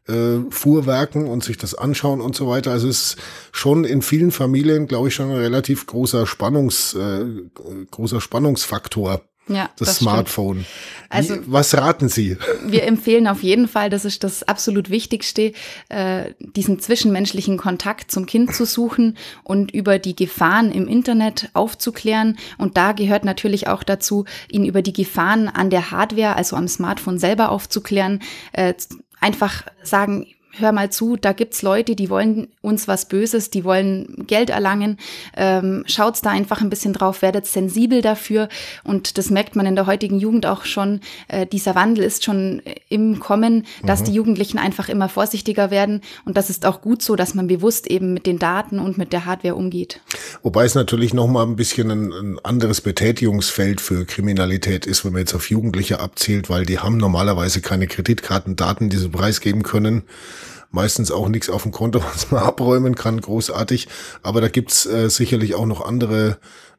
äh, 0.07 0.39
Fuhrwerken 0.49 1.27
und 1.27 1.43
sich 1.43 1.57
das 1.57 1.75
anschauen 1.75 2.19
und 2.19 2.35
so 2.35 2.47
weiter. 2.47 2.71
Also 2.71 2.89
es 2.89 3.01
ist 3.01 3.17
schon 3.51 3.85
in 3.85 4.01
vielen 4.01 4.31
Familien, 4.31 4.87
glaube 4.87 5.07
ich, 5.07 5.15
schon 5.15 5.29
ein 5.29 5.37
relativ 5.37 5.85
großer 5.85 6.25
Spannungs, 6.27 6.95
äh, 6.95 7.25
großer 7.91 8.19
Spannungsfaktor. 8.19 9.21
Ja, 9.49 9.69
das, 9.77 9.89
das 9.89 9.97
Smartphone. 9.97 10.65
Also, 11.09 11.35
Wie, 11.35 11.41
was 11.47 11.75
raten 11.75 12.07
Sie? 12.07 12.37
Wir 12.63 12.83
empfehlen 12.83 13.27
auf 13.27 13.41
jeden 13.41 13.67
Fall, 13.67 13.89
das 13.89 14.05
ist 14.05 14.23
das 14.23 14.43
absolut 14.43 14.91
Wichtigste, 14.91 15.53
äh, 15.89 16.33
diesen 16.39 16.79
zwischenmenschlichen 16.79 17.57
Kontakt 17.57 18.11
zum 18.11 18.27
Kind 18.27 18.53
zu 18.53 18.65
suchen 18.65 19.17
und 19.43 19.71
über 19.71 19.97
die 19.97 20.15
Gefahren 20.15 20.71
im 20.71 20.87
Internet 20.87 21.49
aufzuklären. 21.53 22.37
Und 22.57 22.77
da 22.77 22.91
gehört 22.91 23.25
natürlich 23.25 23.67
auch 23.67 23.83
dazu, 23.83 24.25
ihn 24.51 24.65
über 24.65 24.83
die 24.83 24.93
Gefahren 24.93 25.47
an 25.47 25.71
der 25.71 25.89
Hardware, 25.89 26.35
also 26.35 26.55
am 26.55 26.67
Smartphone 26.67 27.17
selber 27.17 27.49
aufzuklären. 27.49 28.21
Äh, 28.53 28.75
einfach 29.19 29.63
sagen, 29.83 30.27
hör 30.59 30.71
mal 30.71 30.89
zu, 30.89 31.15
da 31.15 31.33
gibt's 31.33 31.61
Leute, 31.61 31.95
die 31.95 32.09
wollen 32.09 32.47
uns 32.61 32.87
was 32.87 33.07
Böses, 33.07 33.49
die 33.49 33.63
wollen 33.63 34.25
Geld 34.27 34.49
erlangen. 34.49 34.97
Ähm, 35.35 35.83
schaut's 35.87 36.21
da 36.21 36.29
einfach 36.29 36.61
ein 36.61 36.69
bisschen 36.69 36.93
drauf, 36.93 37.21
werdet 37.21 37.47
sensibel 37.47 38.01
dafür. 38.01 38.49
Und 38.83 39.17
das 39.17 39.29
merkt 39.29 39.55
man 39.55 39.65
in 39.65 39.75
der 39.75 39.87
heutigen 39.87 40.19
Jugend 40.19 40.45
auch 40.45 40.65
schon. 40.65 41.01
Äh, 41.27 41.45
dieser 41.45 41.75
Wandel 41.75 42.03
ist 42.03 42.23
schon 42.23 42.61
im 42.89 43.19
Kommen, 43.19 43.65
dass 43.83 44.01
mhm. 44.01 44.05
die 44.05 44.13
Jugendlichen 44.13 44.57
einfach 44.57 44.89
immer 44.89 45.09
vorsichtiger 45.09 45.71
werden. 45.71 46.01
Und 46.25 46.37
das 46.37 46.49
ist 46.49 46.65
auch 46.65 46.81
gut 46.81 47.01
so, 47.01 47.15
dass 47.15 47.33
man 47.33 47.47
bewusst 47.47 47.87
eben 47.87 48.13
mit 48.13 48.25
den 48.25 48.39
Daten 48.39 48.79
und 48.79 48.97
mit 48.97 49.13
der 49.13 49.25
Hardware 49.25 49.55
umgeht. 49.55 50.01
Wobei 50.43 50.65
es 50.65 50.75
natürlich 50.75 51.13
noch 51.13 51.27
mal 51.27 51.45
ein 51.45 51.55
bisschen 51.55 51.91
ein, 51.91 52.11
ein 52.11 52.39
anderes 52.43 52.81
Betätigungsfeld 52.81 53.81
für 53.81 54.05
Kriminalität 54.05 54.85
ist, 54.85 55.05
wenn 55.05 55.13
man 55.13 55.21
jetzt 55.21 55.33
auf 55.33 55.49
Jugendliche 55.49 55.99
abzielt, 55.99 56.49
weil 56.49 56.65
die 56.65 56.79
haben 56.79 56.97
normalerweise 56.97 57.61
keine 57.61 57.87
Kreditkartendaten, 57.87 58.89
die 58.89 58.97
sie 58.97 59.09
preisgeben 59.09 59.63
können 59.63 60.03
meistens 60.71 61.11
auch 61.11 61.29
nichts 61.29 61.49
auf 61.49 61.63
dem 61.63 61.71
Konto, 61.71 62.01
was 62.13 62.31
man 62.31 62.43
abräumen 62.43 62.95
kann, 62.95 63.19
großartig. 63.19 63.87
Aber 64.23 64.41
da 64.41 64.47
gibt's 64.47 64.85
äh, 64.85 65.09
sicherlich 65.09 65.55
auch 65.55 65.65
noch 65.65 65.81
andere 65.81 66.37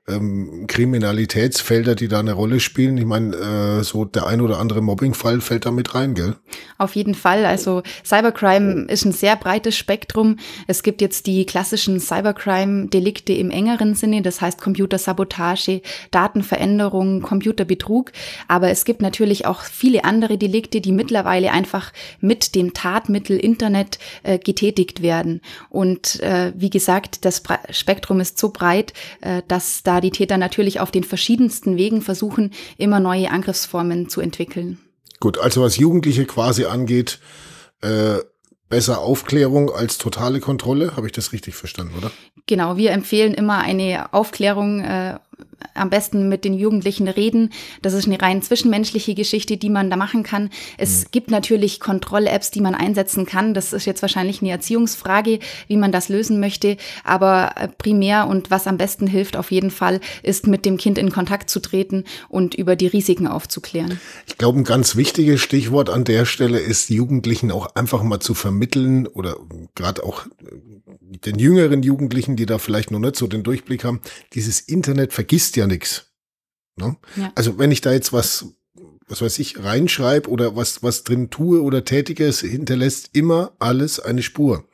ähm, 0.09 0.65
Kriminalitätsfelder, 0.67 1.95
die 1.95 2.09
da 2.09 2.21
eine 2.21 2.33
Rolle 2.33 2.61
spielen. 2.61 2.97
Ich 2.99 3.05
meine, 3.05 3.37
äh, 3.37 3.83
so 3.83 4.05
der 4.05 4.27
ein 4.27 4.41
oder 4.41 4.59
andere 4.59 4.81
Mobbingfall 4.81 5.41
fällt 5.41 5.67
da 5.67 5.71
mit 5.71 5.95
rein, 5.95 6.15
gell? 6.15 6.37
Auf 6.79 6.97
jeden 6.97 7.15
Fall. 7.15 7.45
Also 7.45 7.83
Cybercrime 8.05 8.87
ist 8.89 9.05
ein 9.05 9.13
sehr 9.13 9.37
breites 9.37 9.77
Spektrum. 9.77 10.37
Es 10.67 10.83
gibt 10.83 11.01
jetzt 11.01 11.27
die 11.27 11.45
klassischen 11.45 12.01
Cybercrime-Delikte 12.01 13.33
im 13.35 13.51
engeren 13.51 13.95
Sinne, 13.95 14.23
das 14.23 14.41
heißt 14.41 14.61
Computersabotage, 14.61 15.83
Datenveränderung, 16.11 17.23
Computerbetrug. 17.23 18.13
Aber 18.49 18.71
es 18.71 18.85
gibt 18.85 19.03
natürlich 19.03 19.47
auch 19.47 19.63
viele 19.63 20.05
andere 20.05 20.39
Delikte, 20.39 20.81
die 20.81 20.93
mittlerweile 20.93 21.53
einfach 21.53 21.93
mit 22.21 22.55
dem 22.55 22.73
Tatmittel 22.73 23.37
Internet 23.37 23.99
äh, 24.23 24.39
getätigt 24.39 25.03
werden. 25.03 25.41
Und 25.69 26.21
äh, 26.21 26.53
wie 26.57 26.71
gesagt, 26.71 27.25
das 27.25 27.43
Spektrum 27.71 28.21
ist 28.21 28.39
so 28.39 28.51
breit, 28.51 28.93
äh, 29.21 29.43
dass 29.47 29.83
da 29.83 29.90
die 29.99 30.11
Täter 30.11 30.39
natürlich 30.39 30.79
auf 30.79 30.93
den 30.93 31.03
verschiedensten 31.03 31.77
Wegen 31.77 32.03
versuchen, 32.03 32.53
immer 32.79 33.01
neue 33.01 33.31
Angriffsformen 33.31 34.09
zu 34.09 34.21
entwickeln. 34.21 34.79
Gut, 35.19 35.39
also 35.39 35.63
was 35.63 35.77
Jugendliche 35.77 36.25
quasi 36.25 36.67
angeht, 36.67 37.19
äh, 37.83 38.19
besser 38.69 39.01
Aufklärung 39.01 39.71
als 39.71 39.99
totale 39.99 40.41
Kontrolle. 40.41 40.97
Habe 40.97 41.09
ich 41.09 41.13
das 41.13 41.33
richtig 41.33 41.55
verstanden, 41.57 41.95
oder? 41.99 42.11
Genau, 42.47 42.77
wir 42.77 42.93
empfehlen 42.93 43.35
immer 43.35 43.59
eine 43.59 44.15
Aufklärung 44.15 44.81
äh, 44.81 45.19
am 45.75 45.91
besten 45.91 46.29
mit 46.29 46.45
den 46.45 46.55
Jugendlichen 46.55 47.09
reden. 47.09 47.53
Das 47.83 47.93
ist 47.95 48.07
eine 48.07 48.21
rein 48.21 48.43
zwischenmenschliche 48.43 49.15
Geschichte, 49.15 49.57
die 49.57 49.71
man 49.71 49.91
da 49.91 49.97
machen 49.97 50.23
kann. 50.23 50.51
Es 50.79 51.05
mhm. 51.05 51.07
gibt 51.11 51.31
natürlich 51.31 51.81
Kontroll-Apps, 51.81 52.51
die 52.51 52.61
man 52.61 52.75
einsetzen 52.75 53.27
kann. 53.27 53.55
Das 53.55 53.73
ist 53.73 53.87
jetzt 53.87 54.03
wahrscheinlich 54.03 54.43
eine 54.43 54.51
Erziehungsfrage, 54.51 55.39
wie 55.67 55.77
man 55.77 55.93
das 55.93 56.09
lösen 56.09 56.41
möchte. 56.41 56.77
Aber 57.05 57.53
äh, 57.57 57.69
primär 57.69 58.27
und 58.29 58.51
was 58.51 58.67
am 58.67 58.77
besten 58.77 59.07
hilft 59.07 59.37
auf 59.37 59.51
jeden 59.51 59.71
Fall, 59.71 60.01
ist 60.23 60.47
mit 60.47 60.65
dem 60.65 60.77
Kind 60.77 60.99
in 60.99 61.11
Kontakt 61.11 61.51
zu 61.51 61.61
treten 61.61 62.05
und 62.29 62.55
über 62.55 62.77
die 62.77 62.87
Risiken 62.87 63.27
aufzuklären. 63.27 64.01
Ich 64.27 64.39
glaube, 64.39 64.59
ein 64.59 64.65
ganz 64.65 64.97
wichtiges 64.97 65.41
Stichwort 65.41 65.91
an 65.91 66.05
der 66.05 66.25
Stelle 66.25 66.59
ist, 66.59 66.91
Jugendlichen 66.91 67.51
auch 67.51 67.75
einfach 67.75 68.03
mal 68.03 68.21
zu 68.21 68.35
vermitteln 68.35 69.07
oder 69.07 69.37
gerade 69.75 70.05
auch 70.05 70.27
den 71.25 71.39
jüngeren 71.39 71.83
Jugendlichen, 71.83 72.37
die 72.37 72.47
da 72.47 72.59
vielleicht 72.59 72.91
noch 72.91 72.99
nicht 72.99 73.17
so 73.17 73.27
den 73.27 73.43
Durchblick 73.43 73.85
haben, 73.85 74.01
dieses 74.35 74.61
Internet 74.61 75.13
vergisst 75.13 75.50
ja 75.57 75.67
nichts. 75.67 76.07
Ne? 76.77 76.97
Ja. 77.17 77.33
Also 77.35 77.59
wenn 77.59 77.73
ich 77.73 77.81
da 77.81 77.93
jetzt 77.93 78.13
was, 78.13 78.47
was 79.09 79.21
weiß 79.21 79.39
ich, 79.39 79.63
reinschreibe 79.63 80.29
oder 80.29 80.57
was, 80.57 80.83
was 80.83 81.05
drin 81.05 81.31
tue 81.31 81.63
oder 81.63 81.85
tätige, 81.85 82.27
es 82.27 82.41
hinterlässt 82.41 83.11
immer 83.13 83.53
alles 83.59 84.01
eine 84.01 84.23
Spur. 84.23 84.65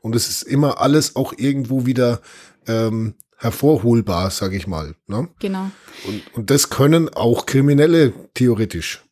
Und 0.00 0.16
es 0.16 0.28
ist 0.28 0.42
immer 0.42 0.80
alles 0.80 1.16
auch 1.16 1.32
irgendwo 1.36 1.86
wieder 1.86 2.20
ähm, 2.66 3.14
hervorholbar, 3.36 4.30
sage 4.30 4.56
ich 4.56 4.66
mal. 4.66 4.94
Ne? 5.06 5.28
Genau. 5.38 5.70
Und, 6.06 6.34
und 6.34 6.50
das 6.50 6.70
können 6.70 7.08
auch 7.08 7.46
Kriminelle 7.46 8.12
theoretisch. 8.34 9.02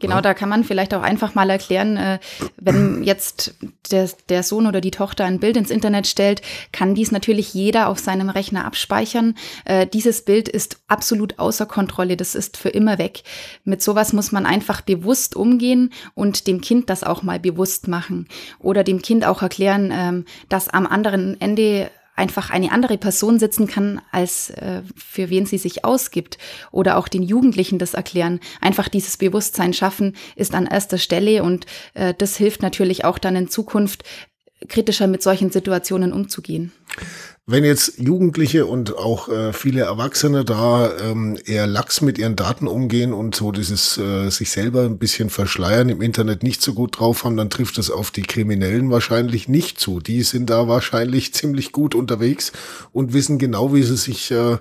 Genau, 0.00 0.16
ja. 0.16 0.22
da 0.22 0.34
kann 0.34 0.48
man 0.48 0.64
vielleicht 0.64 0.94
auch 0.94 1.02
einfach 1.02 1.34
mal 1.34 1.48
erklären, 1.50 1.96
äh, 1.96 2.18
wenn 2.56 3.02
jetzt 3.02 3.54
der, 3.90 4.08
der 4.28 4.42
Sohn 4.42 4.66
oder 4.66 4.80
die 4.80 4.90
Tochter 4.90 5.24
ein 5.24 5.38
Bild 5.38 5.56
ins 5.56 5.70
Internet 5.70 6.06
stellt, 6.06 6.42
kann 6.72 6.94
dies 6.94 7.12
natürlich 7.12 7.54
jeder 7.54 7.88
auf 7.88 7.98
seinem 7.98 8.30
Rechner 8.30 8.64
abspeichern. 8.64 9.34
Äh, 9.64 9.86
dieses 9.86 10.24
Bild 10.24 10.48
ist 10.48 10.80
absolut 10.88 11.38
außer 11.38 11.66
Kontrolle, 11.66 12.16
das 12.16 12.34
ist 12.34 12.56
für 12.56 12.70
immer 12.70 12.98
weg. 12.98 13.22
Mit 13.64 13.82
sowas 13.82 14.12
muss 14.12 14.32
man 14.32 14.46
einfach 14.46 14.80
bewusst 14.80 15.36
umgehen 15.36 15.92
und 16.14 16.46
dem 16.46 16.60
Kind 16.60 16.90
das 16.90 17.04
auch 17.04 17.22
mal 17.22 17.38
bewusst 17.38 17.86
machen. 17.86 18.26
Oder 18.58 18.84
dem 18.84 19.02
Kind 19.02 19.26
auch 19.26 19.42
erklären, 19.42 19.92
ähm, 19.92 20.24
dass 20.48 20.68
am 20.68 20.86
anderen 20.86 21.40
Ende 21.40 21.90
einfach 22.20 22.50
eine 22.50 22.70
andere 22.70 22.98
Person 22.98 23.38
sitzen 23.38 23.66
kann, 23.66 24.00
als 24.12 24.50
äh, 24.50 24.82
für 24.94 25.30
wen 25.30 25.46
sie 25.46 25.58
sich 25.58 25.84
ausgibt. 25.84 26.38
Oder 26.70 26.98
auch 26.98 27.08
den 27.08 27.22
Jugendlichen 27.22 27.78
das 27.78 27.94
erklären. 27.94 28.40
Einfach 28.60 28.88
dieses 28.88 29.16
Bewusstsein 29.16 29.72
schaffen 29.72 30.14
ist 30.36 30.54
an 30.54 30.66
erster 30.66 30.98
Stelle 30.98 31.42
und 31.42 31.66
äh, 31.94 32.14
das 32.16 32.36
hilft 32.36 32.62
natürlich 32.62 33.04
auch 33.04 33.18
dann 33.18 33.34
in 33.36 33.48
Zukunft 33.48 34.04
kritischer 34.68 35.06
mit 35.06 35.22
solchen 35.22 35.50
Situationen 35.50 36.12
umzugehen. 36.12 36.72
Wenn 37.50 37.64
jetzt 37.64 37.98
Jugendliche 37.98 38.64
und 38.64 38.96
auch 38.96 39.28
äh, 39.28 39.52
viele 39.52 39.80
Erwachsene 39.80 40.44
da 40.44 40.96
ähm, 40.98 41.36
eher 41.44 41.66
lax 41.66 42.00
mit 42.00 42.16
ihren 42.16 42.36
Daten 42.36 42.68
umgehen 42.68 43.12
und 43.12 43.34
so 43.34 43.50
dieses 43.50 43.98
äh, 43.98 44.30
sich 44.30 44.52
selber 44.52 44.82
ein 44.84 44.98
bisschen 44.98 45.30
verschleiern 45.30 45.88
im 45.88 46.00
Internet 46.00 46.44
nicht 46.44 46.62
so 46.62 46.74
gut 46.74 47.00
drauf 47.00 47.24
haben, 47.24 47.36
dann 47.36 47.50
trifft 47.50 47.76
es 47.78 47.90
auf 47.90 48.12
die 48.12 48.22
Kriminellen 48.22 48.92
wahrscheinlich 48.92 49.48
nicht 49.48 49.80
zu. 49.80 49.98
Die 49.98 50.22
sind 50.22 50.48
da 50.48 50.68
wahrscheinlich 50.68 51.34
ziemlich 51.34 51.72
gut 51.72 51.96
unterwegs 51.96 52.52
und 52.92 53.14
wissen 53.14 53.38
genau, 53.38 53.74
wie 53.74 53.82
sie 53.82 53.96
sich 53.96 54.30
äh, 54.30 54.58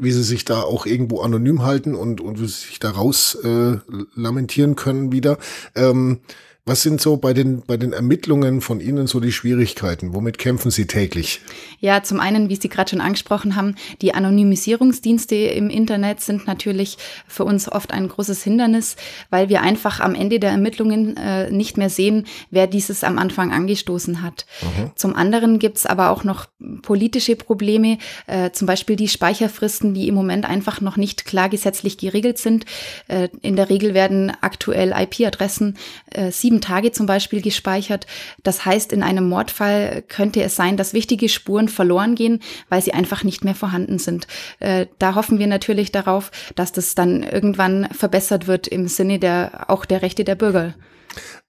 wie 0.00 0.12
sie 0.12 0.22
sich 0.22 0.44
da 0.44 0.60
auch 0.62 0.86
irgendwo 0.86 1.22
anonym 1.22 1.64
halten 1.64 1.96
und, 1.96 2.20
und 2.20 2.40
wie 2.40 2.46
sie 2.46 2.68
sich 2.68 2.78
da 2.78 2.90
raus 2.90 3.36
äh, 3.42 3.78
lamentieren 4.14 4.76
können 4.76 5.10
wieder. 5.10 5.38
Ähm, 5.74 6.20
was 6.68 6.82
sind 6.82 7.00
so 7.00 7.16
bei 7.16 7.32
den, 7.32 7.62
bei 7.62 7.76
den 7.76 7.92
Ermittlungen 7.92 8.60
von 8.60 8.80
Ihnen 8.80 9.06
so 9.06 9.20
die 9.20 9.30
Schwierigkeiten? 9.30 10.14
Womit 10.14 10.36
kämpfen 10.38 10.72
Sie 10.72 10.88
täglich? 10.88 11.40
Ja, 11.78 12.02
zum 12.02 12.18
einen, 12.18 12.48
wie 12.48 12.56
Sie 12.56 12.68
gerade 12.68 12.90
schon 12.90 13.00
angesprochen 13.00 13.54
haben, 13.54 13.76
die 14.02 14.14
Anonymisierungsdienste 14.14 15.36
im 15.36 15.70
Internet 15.70 16.20
sind 16.20 16.48
natürlich 16.48 16.98
für 17.28 17.44
uns 17.44 17.70
oft 17.70 17.92
ein 17.92 18.08
großes 18.08 18.42
Hindernis, 18.42 18.96
weil 19.30 19.48
wir 19.48 19.62
einfach 19.62 20.00
am 20.00 20.16
Ende 20.16 20.40
der 20.40 20.50
Ermittlungen 20.50 21.16
äh, 21.16 21.52
nicht 21.52 21.76
mehr 21.78 21.88
sehen, 21.88 22.26
wer 22.50 22.66
dieses 22.66 23.04
am 23.04 23.18
Anfang 23.18 23.52
angestoßen 23.52 24.20
hat. 24.20 24.44
Mhm. 24.62 24.90
Zum 24.96 25.14
anderen 25.14 25.60
gibt's 25.60 25.86
aber 25.86 26.10
auch 26.10 26.24
noch 26.24 26.46
politische 26.82 27.36
Probleme, 27.36 27.98
äh, 28.26 28.50
zum 28.50 28.66
Beispiel 28.66 28.96
die 28.96 29.06
Speicherfristen, 29.06 29.94
die 29.94 30.08
im 30.08 30.16
Moment 30.16 30.44
einfach 30.44 30.80
noch 30.80 30.96
nicht 30.96 31.26
klar 31.26 31.48
gesetzlich 31.48 31.96
geregelt 31.96 32.38
sind. 32.38 32.64
Äh, 33.06 33.28
in 33.42 33.54
der 33.54 33.70
Regel 33.70 33.94
werden 33.94 34.32
aktuell 34.40 34.92
IP-Adressen 34.92 35.76
äh, 36.10 36.32
sieben 36.32 36.55
sieben 36.56 36.60
Tage 36.60 36.92
zum 36.92 37.06
Beispiel 37.06 37.42
gespeichert. 37.42 38.06
Das 38.42 38.64
heißt, 38.64 38.92
in 38.92 39.02
einem 39.02 39.28
Mordfall 39.28 40.02
könnte 40.08 40.42
es 40.42 40.56
sein, 40.56 40.76
dass 40.76 40.94
wichtige 40.94 41.28
Spuren 41.28 41.68
verloren 41.68 42.14
gehen, 42.14 42.40
weil 42.68 42.80
sie 42.80 42.94
einfach 42.94 43.24
nicht 43.24 43.44
mehr 43.44 43.54
vorhanden 43.54 43.98
sind. 43.98 44.26
Äh, 44.60 44.86
da 44.98 45.14
hoffen 45.14 45.38
wir 45.38 45.46
natürlich 45.46 45.92
darauf, 45.92 46.30
dass 46.54 46.72
das 46.72 46.94
dann 46.94 47.22
irgendwann 47.22 47.88
verbessert 47.92 48.46
wird 48.46 48.68
im 48.68 48.88
Sinne 48.88 49.18
der 49.18 49.66
auch 49.68 49.84
der 49.84 50.02
Rechte 50.02 50.24
der 50.24 50.34
Bürger. 50.34 50.74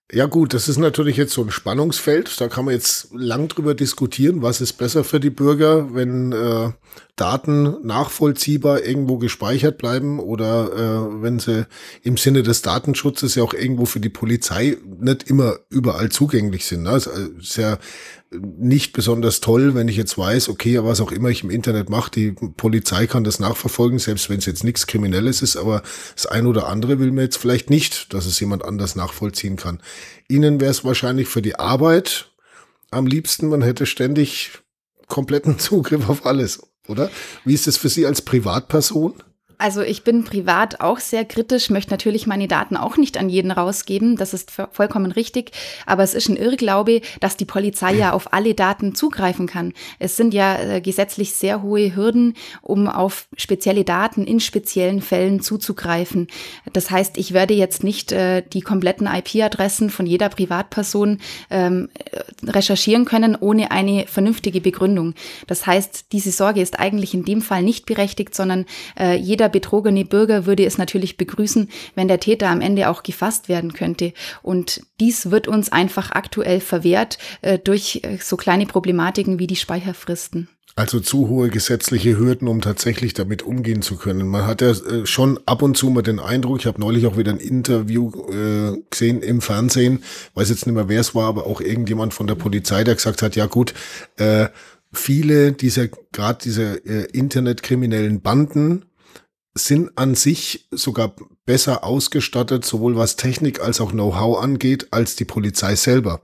Ja 0.10 0.26
gut, 0.26 0.54
das 0.54 0.70
ist 0.70 0.78
natürlich 0.78 1.18
jetzt 1.18 1.34
so 1.34 1.44
ein 1.44 1.52
Spannungsfeld. 1.52 2.40
Da 2.40 2.48
kann 2.48 2.64
man 2.64 2.74
jetzt 2.74 3.10
lang 3.14 3.50
drüber 3.50 3.76
diskutieren, 3.76 4.42
was 4.42 4.62
ist 4.62 4.74
besser 4.74 5.04
für 5.04 5.20
die 5.20 5.30
Bürger, 5.30 5.94
wenn 5.94 6.32
äh, 6.32 6.72
Daten 7.18 7.86
nachvollziehbar 7.86 8.86
irgendwo 8.86 9.18
gespeichert 9.18 9.78
bleiben 9.78 10.22
oder 10.22 10.72
äh, 10.72 11.22
wenn 11.22 11.40
sie 11.40 11.68
im 12.04 12.16
Sinne 12.16 12.42
des 12.42 12.62
Datenschutzes 12.62 13.36
ja 13.36 13.44
auch 13.44 13.54
irgendwo 13.54 13.86
für 13.86 14.00
die 14.00 14.08
Polizei 14.08 14.78
nicht 14.86 15.30
immer 15.30 15.58
überall 15.70 16.08
zugänglich 16.08 16.66
sind. 16.66 16.84
Ne? 16.84 16.92
Das 16.92 17.08
ist 17.08 17.58
ja 17.58 17.78
nicht 18.32 18.94
besonders 18.94 19.40
toll, 19.40 19.74
wenn 19.74 19.88
ich 19.88 19.96
jetzt 19.96 20.18
weiß, 20.18 20.50
okay, 20.50 20.84
was 20.84 21.00
auch 21.00 21.12
immer 21.12 21.30
ich 21.30 21.44
im 21.44 21.50
Internet 21.50 21.90
mache, 21.90 22.12
die 22.12 22.32
Polizei 22.32 23.08
kann 23.08 23.24
das 23.24 23.40
nachverfolgen, 23.40 24.00
selbst 24.00 24.30
wenn 24.30 24.40
es 24.40 24.46
jetzt 24.46 24.64
nichts 24.64 24.88
Kriminelles 24.88 25.42
ist, 25.42 25.56
aber 25.56 25.82
das 26.14 26.26
ein 26.26 26.46
oder 26.46 26.68
andere 26.68 27.00
will 27.00 27.12
mir 27.12 27.24
jetzt 27.24 27.38
vielleicht 27.38 27.70
nicht, 27.70 28.14
dass 28.14 28.26
es 28.26 28.40
jemand 28.40 28.66
anders 28.66 28.96
nachvollziehen 28.96 29.56
kann. 29.56 29.82
Ihnen 30.28 30.60
wäre 30.60 30.72
es 30.72 30.84
wahrscheinlich 30.84 31.28
für 31.28 31.42
die 31.42 31.58
Arbeit 31.58 32.32
am 32.92 33.08
liebsten, 33.08 33.48
man 33.48 33.62
hätte 33.62 33.86
ständig 33.86 34.52
kompletten 35.08 35.58
Zugriff 35.60 36.10
auf 36.10 36.26
alles, 36.26 36.62
oder? 36.88 37.10
Wie 37.46 37.54
ist 37.54 37.68
es 37.68 37.78
für 37.78 37.90
Sie 37.90 38.06
als 38.06 38.22
Privatperson? 38.22 39.14
Also 39.60 39.82
ich 39.82 40.04
bin 40.04 40.24
privat 40.24 40.82
auch 40.82 41.00
sehr 41.00 41.26
kritisch, 41.26 41.72
möchte 41.72 41.92
natürlich 41.92 42.28
meine 42.28 42.48
Daten 42.48 42.78
auch 42.78 42.96
nicht 42.98 43.18
an 43.18 43.28
jeden 43.28 43.52
rausgeben. 43.52 44.16
Das 44.16 44.34
ist 44.34 44.52
vollkommen 44.72 45.12
richtig. 45.12 45.52
Aber 45.88 46.04
es 46.04 46.14
ist 46.14 46.30
ein 46.30 46.38
Irrglaube, 46.38 47.02
dass 47.22 47.38
die 47.38 47.46
Polizei 47.46 47.96
ja 47.96 48.14
auf 48.14 48.34
alle 48.34 48.54
Daten 48.54 48.94
zugreifen 48.94 49.48
kann. 49.48 49.74
Es 49.98 50.16
sind 50.16 50.34
ja 50.34 50.60
äh, 50.60 50.82
gesetzlich 50.82 51.34
sehr 51.34 51.64
hohe 51.64 51.96
Hürden, 51.96 52.36
um 52.62 52.88
auf 52.88 53.28
spezielle 53.36 53.84
Daten 53.84 54.26
in 54.26 54.40
speziellen 54.40 55.02
Fällen 55.02 55.42
zuzugreifen. 55.42 56.28
Das 56.72 56.92
heißt, 56.92 57.18
ich 57.18 57.34
werde 57.34 57.56
jetzt 57.56 57.84
nicht 57.84 58.12
äh, 58.12 58.44
die 58.44 58.62
kompletten 58.62 59.08
IP-Adressen 59.08 59.90
von 59.90 60.06
jeder 60.06 60.30
Privatperson 60.30 61.18
ähm, 61.50 61.90
recherchieren 62.44 63.06
können, 63.06 63.36
ohne 63.36 63.72
eine 63.72 64.06
vernünftige 64.06 64.62
Begründung. 64.62 65.16
Das 65.48 65.66
heißt, 65.66 66.12
diese 66.12 66.32
Sorge 66.32 66.62
ist 66.62 66.80
eigentlich 66.80 67.16
in 67.16 67.26
dem 67.26 67.42
Fall 67.42 67.64
nicht 67.64 67.88
berechtigt, 67.88 68.36
sondern 68.36 68.66
äh, 69.00 69.16
jeder 69.16 69.47
betrogene 69.50 70.06
Bürger 70.06 70.46
würde 70.46 70.66
es 70.66 70.78
natürlich 70.78 71.18
begrüßen, 71.18 71.70
wenn 71.96 72.08
der 72.08 72.20
Täter 72.20 72.50
am 72.50 72.62
Ende 72.62 72.90
auch 72.90 73.04
gefasst 73.04 73.50
werden 73.50 73.74
könnte. 73.74 74.14
Und 74.42 74.82
dies 75.00 75.32
wird 75.32 75.48
uns 75.48 75.72
einfach 75.72 76.12
aktuell 76.12 76.60
verwehrt 76.60 77.18
äh, 77.42 77.60
durch 77.60 78.02
äh, 78.04 78.18
so 78.22 78.38
kleine 78.38 78.66
Problematiken 78.66 79.40
wie 79.40 79.48
die 79.48 79.56
Speicherfristen. 79.56 80.50
Also 80.78 81.00
zu 81.00 81.28
hohe 81.28 81.50
gesetzliche 81.50 82.20
Hürden, 82.20 82.48
um 82.48 82.62
tatsächlich 82.62 83.16
damit 83.16 83.42
umgehen 83.42 83.82
zu 83.82 83.96
können. 83.96 84.28
Man 84.28 84.46
hat 84.46 84.62
ja 84.62 84.70
äh, 84.70 85.08
schon 85.08 85.40
ab 85.48 85.64
und 85.64 85.76
zu 85.76 85.90
mal 85.90 86.04
den 86.04 86.20
Eindruck, 86.20 86.60
ich 86.60 86.68
habe 86.68 86.80
neulich 86.80 87.08
auch 87.08 87.18
wieder 87.18 87.32
ein 87.32 87.40
Interview 87.40 88.12
äh, 88.32 88.80
gesehen 88.92 89.24
im 89.24 89.42
Fernsehen, 89.42 90.04
weiß 90.36 90.50
jetzt 90.50 90.68
nicht 90.68 90.76
mehr, 90.76 90.88
wer 90.88 91.02
es 91.02 91.16
war, 91.16 91.30
aber 91.30 91.48
auch 91.48 91.62
irgendjemand 91.62 92.14
von 92.14 92.28
der 92.28 92.36
Polizei, 92.36 92.84
der 92.84 92.94
gesagt 92.94 93.24
hat, 93.24 93.36
ja 93.36 93.48
gut, 93.48 93.74
äh, 94.18 94.50
viele 94.94 95.52
dieser, 95.54 95.88
gerade 96.12 96.40
diese 96.44 96.86
äh, 96.86 97.06
internetkriminellen 97.12 98.22
Banden 98.22 98.86
sind 99.58 99.92
an 99.98 100.16
sich 100.16 100.68
sogar 100.72 101.16
besser 101.46 101.84
ausgestattet, 101.84 102.66
sowohl 102.66 102.96
was 102.96 103.16
Technik 103.16 103.62
als 103.62 103.82
auch 103.82 103.92
Know-how 103.92 104.42
angeht, 104.42 104.88
als 104.92 105.16
die 105.16 105.26
Polizei 105.26 105.76
selber. 105.76 106.22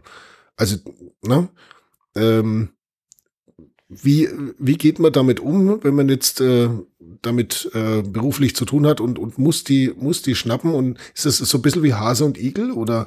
Also, 0.56 0.78
ne? 1.22 1.50
Ähm, 2.16 2.70
wie, 3.90 4.30
wie 4.58 4.78
geht 4.78 5.00
man 5.00 5.14
damit 5.14 5.40
um, 5.40 5.84
wenn 5.84 5.96
man 5.96 6.10
jetzt 6.10 6.42
äh, 6.42 6.70
damit 7.22 7.70
äh, 7.74 8.02
beruflich 8.02 8.56
zu 8.56 8.66
tun 8.66 8.88
hat 8.88 9.00
und, 9.00 9.20
und 9.20 9.38
muss 9.38 9.64
die, 9.64 9.94
muss 9.96 10.22
die 10.22 10.36
schnappen? 10.36 10.74
Und 10.74 10.98
ist 11.14 11.26
das 11.26 11.38
so 11.38 11.58
ein 11.58 11.62
bisschen 11.62 11.84
wie 11.84 11.94
Hase 11.94 12.26
und 12.26 12.38
Igel 12.38 12.72
oder? 12.72 13.06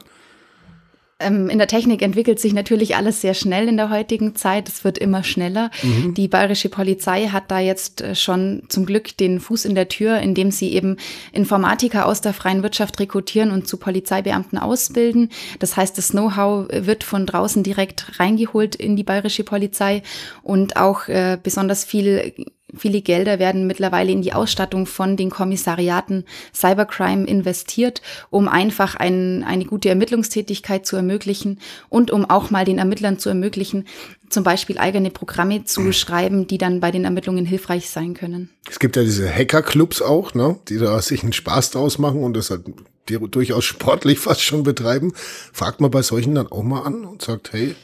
Ähm, 1.18 1.48
in 1.48 1.56
der 1.56 1.66
Technik 1.66 2.02
entwickelt 2.02 2.38
sich 2.38 2.52
natürlich 2.52 2.94
alles 2.94 3.22
sehr 3.22 3.32
schnell 3.32 3.68
in 3.68 3.78
der 3.78 3.88
heutigen 3.88 4.34
Zeit. 4.34 4.68
Es 4.68 4.84
wird 4.84 4.98
immer 4.98 5.24
schneller. 5.24 5.70
Mhm. 5.82 6.12
Die 6.12 6.28
bayerische 6.28 6.68
Polizei 6.68 7.28
hat 7.28 7.50
da 7.50 7.58
jetzt 7.58 8.02
äh, 8.02 8.14
schon 8.14 8.64
zum 8.68 8.84
Glück 8.84 9.16
den 9.16 9.40
Fuß 9.40 9.64
in 9.64 9.74
der 9.74 9.88
Tür, 9.88 10.18
indem 10.18 10.50
sie 10.50 10.72
eben 10.74 10.98
Informatiker 11.32 12.04
aus 12.04 12.20
der 12.20 12.34
freien 12.34 12.62
Wirtschaft 12.62 13.00
rekrutieren 13.00 13.50
und 13.50 13.66
zu 13.66 13.78
Polizeibeamten 13.78 14.58
ausbilden. 14.58 15.30
Das 15.58 15.76
heißt, 15.76 15.96
das 15.96 16.10
Know-how 16.10 16.68
wird 16.70 17.02
von 17.02 17.24
draußen 17.24 17.62
direkt 17.62 18.20
reingeholt 18.20 18.74
in 18.74 18.94
die 18.94 19.04
bayerische 19.04 19.44
Polizei 19.44 20.02
und 20.42 20.76
auch 20.76 21.08
äh, 21.08 21.38
besonders 21.42 21.84
viel 21.84 22.34
Viele 22.78 23.00
Gelder 23.00 23.38
werden 23.38 23.66
mittlerweile 23.66 24.12
in 24.12 24.22
die 24.22 24.32
Ausstattung 24.32 24.86
von 24.86 25.16
den 25.16 25.30
Kommissariaten 25.30 26.24
Cybercrime 26.54 27.26
investiert, 27.26 28.02
um 28.30 28.48
einfach 28.48 28.94
ein, 28.94 29.44
eine 29.44 29.64
gute 29.64 29.88
Ermittlungstätigkeit 29.88 30.86
zu 30.86 30.96
ermöglichen 30.96 31.60
und 31.88 32.10
um 32.10 32.28
auch 32.28 32.50
mal 32.50 32.64
den 32.64 32.78
Ermittlern 32.78 33.18
zu 33.18 33.28
ermöglichen, 33.28 33.86
zum 34.28 34.44
Beispiel 34.44 34.78
eigene 34.78 35.10
Programme 35.10 35.64
zu 35.64 35.80
mhm. 35.80 35.92
schreiben, 35.92 36.46
die 36.46 36.58
dann 36.58 36.80
bei 36.80 36.90
den 36.90 37.04
Ermittlungen 37.04 37.46
hilfreich 37.46 37.90
sein 37.90 38.14
können. 38.14 38.50
Es 38.68 38.78
gibt 38.78 38.96
ja 38.96 39.02
diese 39.02 39.32
Hackerclubs 39.32 40.02
auch, 40.02 40.34
ne, 40.34 40.56
die 40.68 40.78
da 40.78 41.00
sich 41.00 41.22
einen 41.22 41.32
Spaß 41.32 41.70
draus 41.70 41.98
machen 41.98 42.22
und 42.22 42.34
das 42.34 42.50
halt 42.50 42.64
die 43.08 43.18
durchaus 43.18 43.64
sportlich 43.64 44.18
fast 44.20 44.42
schon 44.42 44.62
betreiben. 44.62 45.12
Fragt 45.52 45.80
man 45.80 45.90
bei 45.90 46.02
solchen 46.02 46.34
dann 46.34 46.48
auch 46.48 46.62
mal 46.62 46.82
an 46.82 47.04
und 47.04 47.22
sagt, 47.22 47.52
hey, 47.52 47.74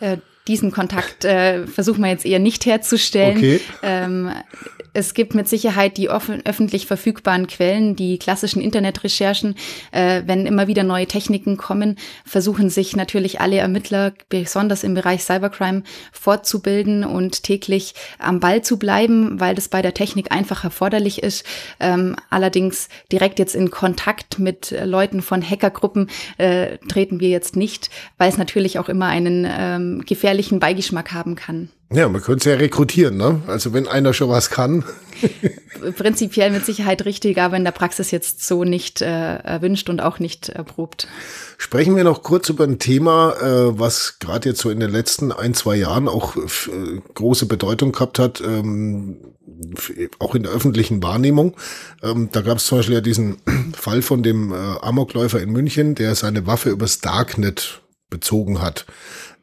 äh, 0.00 0.16
diesen 0.48 0.72
Kontakt 0.72 1.24
äh, 1.24 1.66
versuchen 1.66 2.02
wir 2.02 2.10
jetzt 2.10 2.26
eher 2.26 2.40
nicht 2.40 2.66
herzustellen. 2.66 3.36
Okay. 3.36 3.60
Ähm, 3.82 4.30
es 4.92 5.14
gibt 5.14 5.34
mit 5.34 5.48
Sicherheit 5.48 5.96
die 5.96 6.10
öffentlich 6.10 6.86
verfügbaren 6.86 7.46
Quellen, 7.46 7.96
die 7.96 8.18
klassischen 8.18 8.60
Internetrecherchen. 8.60 9.54
Äh, 9.92 10.22
wenn 10.26 10.44
immer 10.44 10.66
wieder 10.66 10.82
neue 10.82 11.06
Techniken 11.06 11.56
kommen, 11.56 11.96
versuchen 12.26 12.68
sich 12.70 12.96
natürlich 12.96 13.40
alle 13.40 13.58
Ermittler, 13.58 14.12
besonders 14.28 14.84
im 14.84 14.94
Bereich 14.94 15.22
Cybercrime, 15.22 15.84
fortzubilden 16.12 17.04
und 17.04 17.44
täglich 17.44 17.94
am 18.18 18.40
Ball 18.40 18.62
zu 18.62 18.78
bleiben, 18.78 19.40
weil 19.40 19.54
das 19.54 19.68
bei 19.68 19.80
der 19.80 19.94
Technik 19.94 20.32
einfach 20.32 20.64
erforderlich 20.64 21.22
ist. 21.22 21.46
Ähm, 21.80 22.16
allerdings 22.30 22.88
direkt 23.10 23.38
jetzt 23.38 23.54
in 23.54 23.70
Kontakt 23.70 24.40
mit 24.40 24.74
Leuten 24.84 25.22
von 25.22 25.48
Hackergruppen 25.48 26.10
äh, 26.36 26.78
treten 26.88 27.20
wir 27.20 27.28
jetzt 27.28 27.56
nicht, 27.56 27.90
weil 28.18 28.28
es 28.28 28.36
natürlich 28.36 28.78
auch 28.78 28.88
immer 28.88 29.06
einen 29.06 29.46
ähm, 29.48 30.02
gefährlichen 30.04 30.31
Beigeschmack 30.60 31.12
haben 31.12 31.34
kann. 31.34 31.70
Ja, 31.92 32.08
man 32.08 32.22
könnte 32.22 32.48
es 32.48 32.52
ja 32.52 32.58
rekrutieren, 32.58 33.16
ne? 33.16 33.42
Also 33.46 33.74
wenn 33.74 33.86
einer 33.86 34.14
schon 34.14 34.30
was 34.30 34.48
kann. 34.48 34.84
Prinzipiell 35.96 36.50
mit 36.50 36.64
Sicherheit 36.64 37.04
richtig, 37.04 37.38
aber 37.38 37.56
in 37.56 37.64
der 37.64 37.72
Praxis 37.72 38.10
jetzt 38.10 38.46
so 38.46 38.64
nicht 38.64 39.02
äh, 39.02 39.36
erwünscht 39.36 39.90
und 39.90 40.00
auch 40.00 40.18
nicht 40.18 40.48
erprobt. 40.48 41.06
Sprechen 41.58 41.94
wir 41.94 42.04
noch 42.04 42.22
kurz 42.22 42.48
über 42.48 42.64
ein 42.64 42.78
Thema, 42.78 43.34
äh, 43.40 43.78
was 43.78 44.18
gerade 44.20 44.48
jetzt 44.48 44.60
so 44.60 44.70
in 44.70 44.80
den 44.80 44.90
letzten 44.90 45.32
ein, 45.32 45.54
zwei 45.54 45.76
Jahren 45.76 46.08
auch 46.08 46.36
äh, 46.36 46.40
große 47.14 47.46
Bedeutung 47.46 47.92
gehabt 47.92 48.18
hat, 48.18 48.40
ähm, 48.40 49.18
auch 50.18 50.34
in 50.34 50.44
der 50.44 50.52
öffentlichen 50.52 51.02
Wahrnehmung. 51.02 51.56
Ähm, 52.02 52.30
da 52.32 52.40
gab 52.40 52.58
es 52.58 52.66
zum 52.66 52.78
Beispiel 52.78 52.94
ja 52.94 53.00
diesen 53.00 53.36
Fall 53.74 54.02
von 54.02 54.22
dem 54.22 54.52
äh, 54.52 54.56
Amokläufer 54.56 55.40
in 55.40 55.52
München, 55.52 55.94
der 55.94 56.14
seine 56.14 56.46
Waffe 56.46 56.70
übers 56.70 57.00
Darknet 57.00 57.82
bezogen 58.08 58.62
hat. 58.62 58.86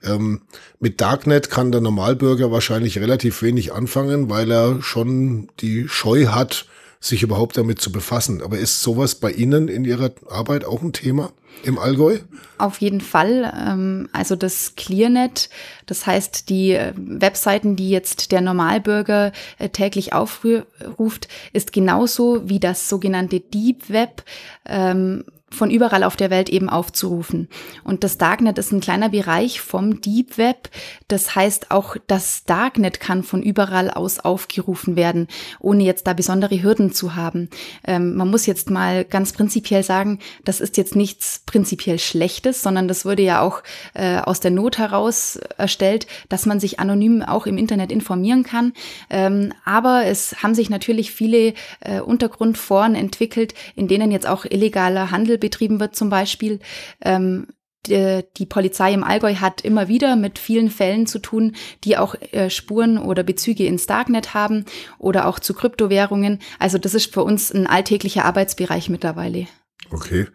Ähm, 0.04 0.42
mit 0.80 1.02
Darknet 1.02 1.50
kann 1.50 1.72
der 1.72 1.82
Normalbürger 1.82 2.52
wahrscheinlich 2.52 3.00
relativ 3.00 3.42
wenig 3.42 3.74
anfangen, 3.74 4.30
weil 4.30 4.52
er 4.52 4.82
schon 4.82 5.50
die 5.60 5.88
Scheu 5.88 6.28
hat, 6.28 6.66
sich 7.02 7.24
überhaupt 7.24 7.58
damit 7.58 7.80
zu 7.80 7.92
befassen. 7.92 8.42
Aber 8.42 8.58
ist 8.58 8.82
sowas 8.82 9.16
bei 9.16 9.32
Ihnen 9.32 9.68
in 9.68 9.86
Ihrer 9.86 10.12
Arbeit 10.30 10.66
auch 10.66 10.82
ein 10.82 10.94
Thema 10.94 11.32
im 11.64 11.78
Allgäu? 11.78 12.20
Auf 12.58 12.80
jeden 12.80 13.02
Fall. 13.02 13.54
Ähm, 13.58 14.10
also 14.12 14.36
das 14.36 14.76
ClearNet, 14.76 15.50
das 15.86 16.06
heißt 16.06 16.50
die 16.50 16.72
äh, 16.72 16.94
Webseiten, 16.96 17.76
die 17.76 17.90
jetzt 17.90 18.32
der 18.32 18.42
Normalbürger 18.42 19.32
äh, 19.58 19.70
täglich 19.70 20.14
aufruft, 20.14 21.28
ist 21.54 21.72
genauso 21.74 22.48
wie 22.50 22.60
das 22.60 22.90
sogenannte 22.90 23.40
Deep 23.40 23.90
Web 23.90 24.24
ähm, 24.66 25.24
von 25.52 25.72
überall 25.72 26.04
auf 26.04 26.16
der 26.16 26.30
Welt 26.30 26.50
eben 26.50 26.70
aufzurufen. 26.70 27.48
Und 27.84 28.04
das 28.04 28.18
Darknet 28.18 28.58
ist 28.58 28.72
ein 28.72 28.80
kleiner 28.80 29.10
Bereich 29.10 29.62
vom 29.62 30.02
Deep 30.02 30.38
Web. 30.38 30.70
Das 31.08 31.36
heißt, 31.36 31.72
auch 31.72 31.96
das 32.08 32.44
Darknet 32.46 33.00
kann 33.00 33.24
von 33.24 33.42
überall 33.42 33.90
aus 33.90 34.20
aufgerufen 34.20 34.96
werden, 34.96 35.28
ohne 35.60 35.84
jetzt 35.84 36.08
da 36.08 36.14
besondere 36.14 36.62
Hürden 36.62 36.92
zu 36.94 37.16
haben. 37.16 37.50
Ähm, 37.86 38.16
man 38.16 38.30
muss 38.30 38.46
jetzt 38.46 38.70
mal 38.70 39.06
ganz 39.06 39.34
prinzipiell 39.34 39.84
sagen, 39.84 40.20
das 40.46 40.62
ist 40.62 40.78
jetzt 40.78 40.96
nichts 40.96 41.42
prinzipiell 41.46 42.00
Schlechtes, 42.00 42.62
sondern 42.62 42.88
das 42.88 43.06
wurde 43.06 43.24
ja 43.24 43.42
auch 43.42 43.64
äh, 43.94 44.18
aus 44.18 44.40
der 44.40 44.52
Not 44.52 44.78
heraus 44.78 45.40
erstellt, 45.58 46.08
dass 46.30 46.46
man 46.46 46.60
sich 46.60 46.80
anonym 46.80 47.24
auch 47.24 47.46
im 47.46 47.58
Internet 47.58 47.92
informieren 47.92 48.44
kann. 48.44 48.74
Ähm, 49.10 49.54
aber 49.66 50.06
es 50.06 50.44
haben 50.44 50.54
sich 50.54 50.70
natürlich 50.70 51.12
viele 51.12 51.54
äh, 51.80 52.02
Untergrundforen 52.02 52.96
entwickelt, 52.96 53.54
in 53.76 53.88
denen 53.88 54.12
jetzt 54.12 54.28
auch 54.28 54.46
illegaler 54.46 55.12
Handel 55.12 55.38
betrieben 55.40 55.80
wird 55.80 55.96
zum 55.96 56.10
Beispiel. 56.10 56.60
Ähm, 57.02 57.48
die, 57.86 58.24
die, 58.38 58.46
Polizei 58.46 58.94
im 58.94 59.04
Allgäu 59.04 59.36
hat 59.36 59.62
immer 59.62 59.88
wieder 59.88 60.16
mit 60.16 60.38
vielen 60.38 60.70
Fällen 60.70 61.08
zu 61.08 61.20
tun, 61.20 61.56
die 61.86 61.98
auch 61.98 62.16
äh, 62.32 62.50
Spuren 62.50 62.98
oder 62.98 63.24
Bezüge 63.24 63.66
ins 63.66 63.88
Darknet 63.88 64.34
haben 64.34 64.66
oder 64.98 65.28
auch 65.28 65.40
zu 65.40 65.54
Kryptowährungen. 65.54 66.40
Also 66.60 66.78
das 66.78 66.94
ist 66.94 67.14
für 67.14 67.24
uns 67.24 67.52
ein 67.52 67.68
alltäglicher 67.68 68.26
Arbeitsbereich 68.26 68.90
mittlerweile. 68.90 69.48
Okay. 69.92 70.28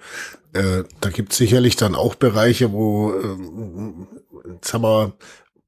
Äh, 0.54 0.84
da 1.00 1.10
gibt 1.10 1.32
es 1.32 1.38
sicherlich 1.38 1.76
dann 1.76 1.94
auch 1.94 2.14
Bereiche, 2.14 2.72
wo, 2.72 3.12
äh, 3.12 4.52
jetzt 4.54 4.72
haben 4.72 4.82
wir 4.82 5.12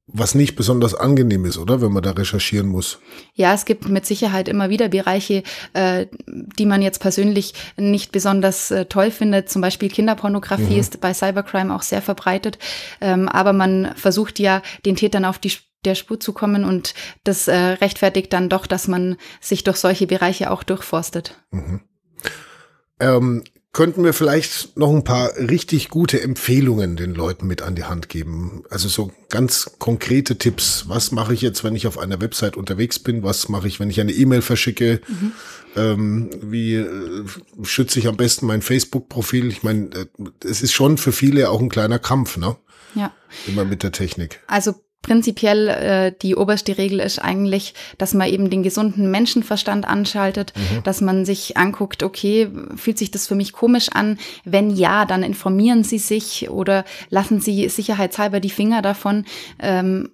was 0.07 0.35
nicht 0.35 0.55
besonders 0.55 0.95
angenehm 0.95 1.43
ist, 1.43 1.57
oder? 1.57 1.81
Wenn 1.81 1.91
man 1.91 2.01
da 2.01 2.11
recherchieren 2.11 2.67
muss. 2.67 2.99
Ja, 3.33 3.53
es 3.53 3.65
gibt 3.65 3.89
mit 3.89 4.05
Sicherheit 4.05 4.47
immer 4.47 4.69
wieder 4.69 4.87
Bereiche, 4.87 5.43
äh, 5.73 6.07
die 6.25 6.65
man 6.65 6.81
jetzt 6.81 6.99
persönlich 6.99 7.53
nicht 7.75 8.13
besonders 8.13 8.71
äh, 8.71 8.85
toll 8.85 9.11
findet. 9.11 9.49
Zum 9.49 9.61
Beispiel 9.61 9.89
Kinderpornografie 9.89 10.73
mhm. 10.73 10.79
ist 10.79 11.01
bei 11.01 11.13
Cybercrime 11.13 11.75
auch 11.75 11.81
sehr 11.81 12.01
verbreitet. 12.01 12.57
Ähm, 13.01 13.27
aber 13.27 13.51
man 13.51 13.91
versucht 13.95 14.39
ja, 14.39 14.61
den 14.85 14.95
Tätern 14.95 15.25
auf 15.25 15.39
die 15.39 15.51
der 15.85 15.95
Spur 15.95 16.19
zu 16.19 16.33
kommen 16.33 16.65
und 16.65 16.95
das 17.23 17.47
äh, 17.47 17.55
rechtfertigt 17.55 18.33
dann 18.33 18.49
doch, 18.49 18.65
dass 18.65 18.87
man 18.87 19.15
sich 19.39 19.63
durch 19.63 19.77
solche 19.77 20.07
Bereiche 20.07 20.51
auch 20.51 20.63
durchforstet. 20.63 21.35
Mhm. 21.51 21.81
Ähm, 22.99 23.43
könnten 23.77 24.03
wir 24.03 24.13
vielleicht 24.13 24.75
noch 24.75 24.89
ein 24.89 25.03
paar 25.03 25.37
richtig 25.37 25.89
gute 25.89 26.19
Empfehlungen 26.19 26.95
den 26.95 27.13
Leuten 27.13 27.45
mit 27.45 27.61
an 27.61 27.75
die 27.75 27.83
Hand 27.83 28.09
geben. 28.09 28.63
Also 28.71 28.89
so 28.89 29.11
ganz 29.29 29.69
konkrete 29.77 30.39
Tipps. 30.39 30.85
Was 30.87 31.11
mache 31.11 31.35
ich 31.35 31.43
jetzt, 31.43 31.63
wenn 31.63 31.75
ich 31.75 31.85
auf 31.85 31.99
einer 31.99 32.19
Website 32.19 32.57
unterwegs 32.57 32.97
bin? 32.97 33.21
Was 33.21 33.49
mache 33.49 33.67
ich, 33.67 33.79
wenn 33.79 33.91
ich 33.91 34.01
eine 34.01 34.13
E-Mail 34.13 34.41
verschicke? 34.41 34.99
Mhm. 35.07 35.31
Ähm, 35.75 36.29
wie 36.41 36.73
äh, 36.73 37.23
schütze 37.61 37.99
ich 37.99 38.07
am 38.07 38.17
besten 38.17 38.47
mein 38.47 38.63
Facebook-Profil? 38.63 39.49
Ich 39.49 39.61
meine, 39.61 39.89
äh, 39.93 40.05
es 40.43 40.63
ist 40.63 40.73
schon 40.73 40.97
für 40.97 41.11
viele 41.11 41.51
auch 41.51 41.61
ein 41.61 41.69
kleiner 41.69 41.99
Kampf, 41.99 42.37
ne? 42.37 42.55
Ja. 42.95 43.13
Immer 43.45 43.63
mit 43.63 43.83
der 43.83 43.91
Technik. 43.91 44.39
Also 44.47 44.73
prinzipiell 45.01 45.67
äh, 45.67 46.13
die 46.21 46.35
oberste 46.35 46.77
Regel 46.77 46.99
ist 46.99 47.19
eigentlich, 47.19 47.73
dass 47.97 48.13
man 48.13 48.27
eben 48.27 48.49
den 48.49 48.63
gesunden 48.63 49.09
Menschenverstand 49.09 49.87
anschaltet, 49.87 50.53
mhm. 50.55 50.83
dass 50.83 51.01
man 51.01 51.25
sich 51.25 51.57
anguckt, 51.57 52.03
okay, 52.03 52.49
fühlt 52.75 52.97
sich 52.97 53.11
das 53.11 53.27
für 53.27 53.35
mich 53.35 53.53
komisch 53.53 53.89
an? 53.89 54.19
Wenn 54.43 54.69
ja, 54.69 55.05
dann 55.05 55.23
informieren 55.23 55.83
Sie 55.83 55.99
sich 55.99 56.49
oder 56.49 56.83
lassen 57.09 57.39
Sie 57.39 57.69
sicherheitshalber 57.69 58.39
die 58.39 58.49
Finger 58.49 58.81
davon. 58.81 59.25
Ähm, 59.59 60.09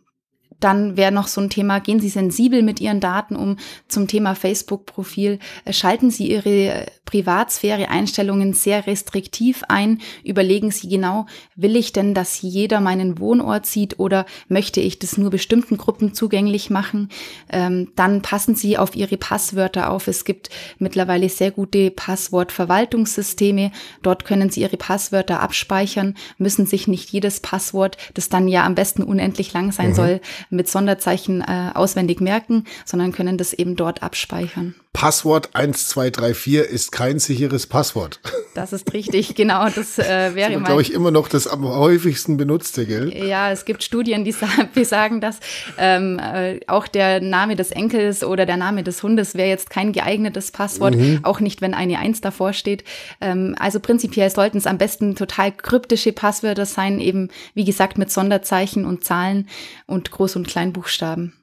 dann 0.64 0.98
wäre 0.98 1.12
noch 1.12 1.28
so 1.28 1.42
ein 1.42 1.50
Thema, 1.50 1.80
gehen 1.80 2.00
Sie 2.00 2.10
sensibel 2.10 2.62
mit 2.62 2.80
Ihren 2.80 3.00
Daten 3.00 3.36
um 3.36 3.58
zum 3.88 4.08
Thema 4.08 4.36
Facebook-Profil. 4.36 5.40
Äh, 5.66 5.74
schalten 5.74 6.10
Sie 6.10 6.32
Ihre 6.32 6.86
Privatsphäre-Einstellungen 7.06 8.54
sehr 8.54 8.88
restriktiv 8.88 9.64
ein. 9.68 10.00
Überlegen 10.24 10.72
Sie 10.72 10.88
genau, 10.88 11.28
will 11.56 11.76
ich 11.76 11.94
denn, 11.94 12.14
dass 12.14 12.42
jeder 12.42 12.82
meinen 12.82 13.20
Wohnort 13.20 13.66
sieht 13.66 14.00
oder 14.00 14.26
möchte 14.48 14.80
ich 14.80 15.00
das 15.00 15.18
nur 15.18 15.30
bestimmten 15.30 15.78
Gruppen 15.78 16.14
zugänglich 16.14 16.70
machen? 16.70 17.10
Ähm, 17.52 17.92
dann 17.96 18.22
passen 18.22 18.56
Sie 18.56 18.78
auf 18.78 18.96
Ihre 18.96 19.18
Passwörter 19.18 19.92
auf. 19.92 20.08
Es 20.08 20.26
gibt 20.26 20.50
mittlerweile 20.80 21.30
sehr 21.30 21.52
gute 21.52 21.92
Passwortverwaltungssysteme. 21.92 23.72
Dort 24.02 24.26
können 24.26 24.50
Sie 24.50 24.62
Ihre 24.62 24.78
Passwörter 24.78 25.42
abspeichern, 25.42 26.16
müssen 26.38 26.66
sich 26.66 26.88
nicht 26.88 27.12
jedes 27.12 27.42
Passwort, 27.42 27.98
das 28.14 28.30
dann 28.30 28.48
ja 28.48 28.66
am 28.66 28.76
besten 28.76 29.04
unendlich 29.04 29.54
lang 29.54 29.72
sein 29.72 29.90
mhm. 29.90 29.96
soll, 29.96 30.22
mit 30.54 30.70
Sonderzeichen 30.70 31.42
äh, 31.42 31.72
auswendig 31.74 32.22
merken, 32.22 32.66
sondern 32.86 33.12
können 33.12 33.38
das 33.38 33.54
eben 33.54 33.76
dort 33.76 34.04
abspeichern. 34.04 34.76
Passwort 34.94 35.50
1234 35.54 36.72
ist 36.72 36.92
kein 36.92 37.20
sicheres 37.20 37.68
Passwort. 37.68 38.20
Das 38.56 38.72
ist 38.72 38.94
richtig, 38.94 39.34
genau. 39.34 39.68
Das 39.68 39.98
äh, 39.98 40.36
wäre 40.36 40.62
glaube 40.62 40.84
ich, 40.84 40.94
immer 40.94 41.10
noch 41.10 41.28
das 41.28 41.48
am 41.48 41.68
häufigsten 41.68 42.38
benutzte, 42.38 42.86
gell? 42.86 43.12
Ja, 43.12 43.50
es 43.50 43.66
gibt 43.66 43.82
Studien, 43.82 44.24
die 44.24 44.36
besagen, 44.76 45.22
dass 45.22 45.40
ähm, 45.80 46.20
äh, 46.20 46.60
auch 46.68 46.88
der 46.88 47.20
Name 47.20 47.56
des 47.56 47.72
Enkels 47.72 48.24
oder 48.24 48.46
der 48.46 48.58
Name 48.58 48.84
des 48.84 49.02
Hundes 49.02 49.34
wäre 49.34 49.50
jetzt 49.50 49.72
kein 49.72 49.92
geeignetes 49.92 50.52
Passwort, 50.52 50.94
mhm. 50.94 51.22
auch 51.24 51.40
nicht, 51.40 51.62
wenn 51.62 51.74
eine 51.74 51.98
Eins 51.98 52.22
davor 52.22 52.54
steht. 52.54 52.84
Ähm, 53.22 53.56
also 53.58 53.80
prinzipiell 53.80 54.30
sollten 54.30 54.60
es 54.60 54.68
am 54.68 54.78
besten 54.78 55.16
total 55.16 55.52
kryptische 55.52 56.14
Passwörter 56.14 56.68
sein, 56.68 57.00
eben 57.00 57.30
wie 57.56 57.66
gesagt 57.66 57.98
mit 57.98 58.12
Sonderzeichen 58.12 58.86
und 58.86 59.04
Zahlen 59.04 59.50
und 59.88 60.12
Groß- 60.12 60.36
und 60.36 60.43
Kleinbuchstaben. 60.44 61.34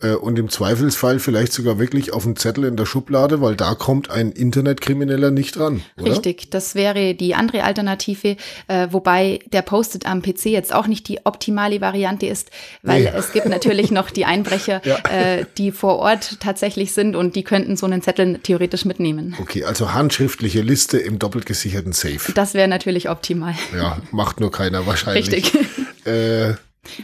Äh, 0.00 0.14
und 0.14 0.38
im 0.38 0.48
Zweifelsfall 0.48 1.18
vielleicht 1.18 1.52
sogar 1.52 1.78
wirklich 1.78 2.12
auf 2.12 2.24
einen 2.24 2.36
Zettel 2.36 2.64
in 2.64 2.76
der 2.76 2.86
Schublade, 2.86 3.40
weil 3.40 3.56
da 3.56 3.74
kommt 3.74 4.10
ein 4.10 4.30
Internetkrimineller 4.30 5.30
nicht 5.30 5.58
ran. 5.58 5.82
Oder? 6.00 6.12
Richtig, 6.12 6.50
das 6.50 6.74
wäre 6.76 7.14
die 7.14 7.34
andere 7.34 7.64
Alternative, 7.64 8.36
äh, 8.68 8.88
wobei 8.90 9.40
der 9.52 9.62
Post-it 9.62 10.06
am 10.06 10.22
PC 10.22 10.46
jetzt 10.46 10.72
auch 10.72 10.86
nicht 10.86 11.08
die 11.08 11.26
optimale 11.26 11.80
Variante 11.80 12.26
ist, 12.26 12.50
weil 12.82 13.02
nee. 13.02 13.12
es 13.14 13.32
gibt 13.32 13.46
natürlich 13.46 13.90
noch 13.90 14.10
die 14.10 14.24
Einbrecher, 14.24 14.80
ja. 14.84 14.98
äh, 15.10 15.44
die 15.56 15.72
vor 15.72 15.96
Ort 15.96 16.38
tatsächlich 16.38 16.92
sind 16.92 17.16
und 17.16 17.34
die 17.34 17.42
könnten 17.42 17.76
so 17.76 17.86
einen 17.86 18.02
Zettel 18.02 18.38
theoretisch 18.38 18.84
mitnehmen. 18.84 19.36
Okay, 19.40 19.64
also 19.64 19.94
handschriftliche 19.94 20.60
Liste 20.60 20.98
im 20.98 21.18
doppelt 21.18 21.44
gesicherten 21.44 21.92
Safe. 21.92 22.32
Das 22.34 22.54
wäre 22.54 22.68
natürlich 22.68 23.10
optimal. 23.10 23.54
Ja, 23.74 24.00
macht 24.12 24.38
nur 24.38 24.52
keiner 24.52 24.86
wahrscheinlich. 24.86 25.32
Richtig. 25.32 25.52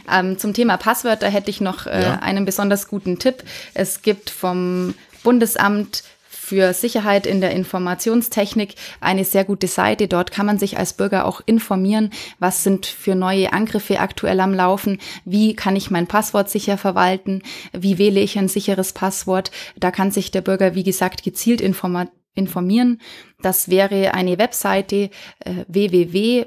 Äh, 0.09 0.19
ähm, 0.19 0.37
zum 0.37 0.53
Thema 0.53 0.77
Passwörter 0.77 1.29
hätte 1.29 1.49
ich 1.49 1.61
noch 1.61 1.85
äh, 1.87 2.01
ja. 2.01 2.19
einen 2.19 2.45
besonders 2.45 2.87
guten 2.87 3.19
Tipp. 3.19 3.43
Es 3.73 4.01
gibt 4.01 4.29
vom 4.29 4.93
Bundesamt 5.23 6.03
für 6.45 6.73
Sicherheit 6.73 7.25
in 7.25 7.41
der 7.41 7.51
Informationstechnik 7.51 8.75
eine 9.01 9.25
sehr 9.25 9.43
gute 9.45 9.65
Seite. 9.65 10.07
Dort 10.07 10.31
kann 10.31 10.45
man 10.45 10.59
sich 10.59 10.77
als 10.77 10.93
Bürger 10.93 11.25
auch 11.25 11.41
informieren, 11.45 12.11
was 12.37 12.63
sind 12.63 12.85
für 12.85 13.15
neue 13.15 13.51
Angriffe 13.51 13.99
aktuell 13.99 14.39
am 14.39 14.53
Laufen, 14.53 14.99
wie 15.25 15.55
kann 15.55 15.75
ich 15.75 15.89
mein 15.89 16.05
Passwort 16.05 16.51
sicher 16.51 16.77
verwalten, 16.77 17.41
wie 17.73 17.97
wähle 17.97 18.19
ich 18.19 18.37
ein 18.37 18.47
sicheres 18.47 18.93
Passwort. 18.93 19.49
Da 19.75 19.89
kann 19.89 20.11
sich 20.11 20.29
der 20.29 20.41
Bürger, 20.41 20.75
wie 20.75 20.83
gesagt, 20.83 21.23
gezielt 21.23 21.61
informieren. 21.61 23.01
Das 23.41 23.69
wäre 23.69 24.13
eine 24.13 24.37
Webseite 24.37 25.09
äh, 25.39 25.65
www.bsi- 25.67 26.45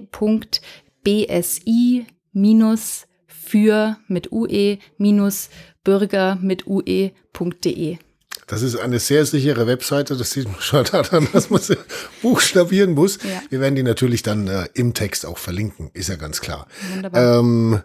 für 3.49 3.97
mit 4.09 4.31
ue 4.33 4.79
minus 4.99 5.49
bürger 5.85 6.39
mit 6.41 6.67
ue.de. 6.67 7.99
Das 8.47 8.63
ist 8.63 8.77
eine 8.77 8.99
sehr 8.99 9.27
sichere 9.27 9.67
Webseite. 9.67 10.17
Das 10.17 10.31
sieht 10.31 10.47
man 10.47 10.61
schon 10.61 10.85
daran, 10.85 11.29
dass 11.33 11.51
man 11.51 11.61
sie 11.61 11.77
buchstabieren 12.23 12.95
muss. 12.95 13.19
Ja. 13.23 13.43
Wir 13.51 13.61
werden 13.61 13.75
die 13.75 13.83
natürlich 13.83 14.23
dann 14.23 14.49
äh, 14.49 14.69
im 14.75 14.95
Text 14.95 15.27
auch 15.27 15.39
verlinken, 15.39 15.91
ist 15.93 16.09
ja 16.09 16.17
ganz 16.17 16.41
klar. 16.41 16.67
Wunderbar. 16.95 17.39
Ähm, 17.41 17.83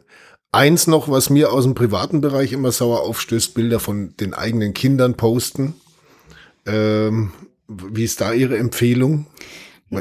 eins 0.52 0.88
noch, 0.88 1.10
was 1.10 1.30
mir 1.30 1.52
aus 1.52 1.66
dem 1.66 1.76
privaten 1.76 2.22
Bereich 2.22 2.54
immer 2.54 2.72
sauer 2.72 3.02
aufstößt, 3.02 3.54
Bilder 3.54 3.80
von 3.80 4.16
den 4.18 4.34
eigenen 4.34 4.74
Kindern 4.74 5.16
posten. 5.16 5.76
Ähm, 6.66 7.34
wie 7.68 8.04
ist 8.04 8.22
da 8.22 8.32
Ihre 8.32 8.58
Empfehlung? 8.58 9.28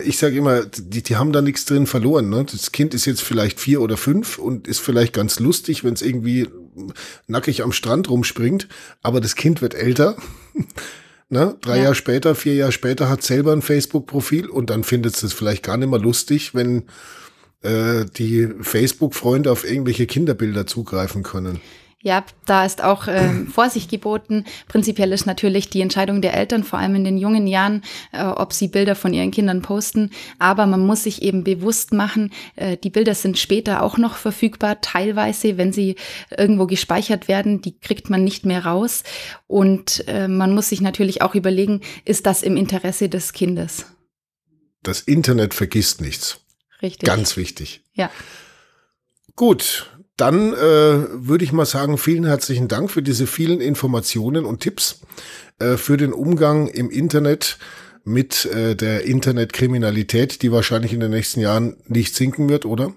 Ich 0.00 0.18
sage 0.18 0.36
immer, 0.36 0.64
die, 0.64 1.02
die 1.02 1.16
haben 1.16 1.32
da 1.32 1.42
nichts 1.42 1.64
drin 1.64 1.86
verloren. 1.86 2.28
Ne? 2.28 2.44
Das 2.50 2.72
Kind 2.72 2.94
ist 2.94 3.06
jetzt 3.06 3.22
vielleicht 3.22 3.60
vier 3.60 3.80
oder 3.80 3.96
fünf 3.96 4.38
und 4.38 4.68
ist 4.68 4.80
vielleicht 4.80 5.12
ganz 5.12 5.40
lustig, 5.40 5.84
wenn 5.84 5.94
es 5.94 6.02
irgendwie 6.02 6.48
nackig 7.26 7.62
am 7.62 7.72
Strand 7.72 8.08
rumspringt, 8.08 8.68
aber 9.02 9.20
das 9.20 9.36
Kind 9.36 9.62
wird 9.62 9.74
älter. 9.74 10.16
ne? 11.28 11.56
Drei 11.60 11.76
ja. 11.76 11.84
Jahre 11.84 11.94
später, 11.94 12.34
vier 12.34 12.54
Jahre 12.54 12.72
später 12.72 13.08
hat 13.08 13.22
selber 13.22 13.52
ein 13.52 13.62
Facebook-Profil 13.62 14.48
und 14.48 14.70
dann 14.70 14.84
findet 14.84 15.22
es 15.22 15.32
vielleicht 15.32 15.62
gar 15.62 15.76
nicht 15.76 15.90
mehr 15.90 15.98
lustig, 15.98 16.54
wenn 16.54 16.84
äh, 17.62 18.04
die 18.16 18.48
Facebook-Freunde 18.60 19.50
auf 19.50 19.68
irgendwelche 19.68 20.06
Kinderbilder 20.06 20.66
zugreifen 20.66 21.22
können. 21.22 21.60
Ja, 22.02 22.24
da 22.46 22.66
ist 22.66 22.82
auch 22.82 23.06
äh, 23.08 23.46
Vorsicht 23.46 23.90
geboten. 23.90 24.44
Prinzipiell 24.68 25.12
ist 25.12 25.24
natürlich 25.24 25.70
die 25.70 25.80
Entscheidung 25.80 26.20
der 26.20 26.34
Eltern, 26.34 26.64
vor 26.64 26.78
allem 26.78 26.96
in 26.96 27.04
den 27.04 27.16
jungen 27.16 27.46
Jahren, 27.46 27.82
äh, 28.12 28.24
ob 28.24 28.52
sie 28.52 28.68
Bilder 28.68 28.94
von 28.96 29.14
ihren 29.14 29.30
Kindern 29.30 29.62
posten. 29.62 30.10
Aber 30.38 30.66
man 30.66 30.84
muss 30.84 31.04
sich 31.04 31.22
eben 31.22 31.44
bewusst 31.44 31.92
machen, 31.92 32.32
äh, 32.56 32.76
die 32.76 32.90
Bilder 32.90 33.14
sind 33.14 33.38
später 33.38 33.82
auch 33.82 33.98
noch 33.98 34.16
verfügbar, 34.16 34.80
teilweise, 34.80 35.56
wenn 35.56 35.72
sie 35.72 35.96
irgendwo 36.36 36.66
gespeichert 36.66 37.28
werden, 37.28 37.62
die 37.62 37.78
kriegt 37.78 38.10
man 38.10 38.24
nicht 38.24 38.44
mehr 38.44 38.66
raus. 38.66 39.04
Und 39.46 40.04
äh, 40.08 40.28
man 40.28 40.54
muss 40.54 40.68
sich 40.68 40.80
natürlich 40.80 41.22
auch 41.22 41.34
überlegen, 41.34 41.80
ist 42.04 42.26
das 42.26 42.42
im 42.42 42.56
Interesse 42.56 43.08
des 43.08 43.32
Kindes? 43.32 43.86
Das 44.82 45.00
Internet 45.00 45.54
vergisst 45.54 46.00
nichts. 46.00 46.40
Richtig. 46.82 47.06
Ganz 47.06 47.36
wichtig. 47.36 47.82
Ja. 47.92 48.10
Gut, 49.36 49.91
dann 50.16 50.52
äh, 50.52 50.56
würde 50.56 51.44
ich 51.44 51.52
mal 51.52 51.66
sagen, 51.66 51.98
vielen 51.98 52.24
herzlichen 52.24 52.68
Dank 52.68 52.90
für 52.90 53.02
diese 53.02 53.26
vielen 53.26 53.60
Informationen 53.60 54.44
und 54.44 54.60
Tipps 54.60 55.00
äh, 55.58 55.76
für 55.76 55.96
den 55.96 56.12
Umgang 56.12 56.68
im 56.68 56.90
Internet 56.90 57.58
mit 58.04 58.46
äh, 58.46 58.74
der 58.74 59.04
Internetkriminalität, 59.04 60.42
die 60.42 60.52
wahrscheinlich 60.52 60.92
in 60.92 61.00
den 61.00 61.10
nächsten 61.10 61.40
Jahren 61.40 61.76
nicht 61.86 62.14
sinken 62.14 62.48
wird, 62.48 62.66
oder? 62.66 62.92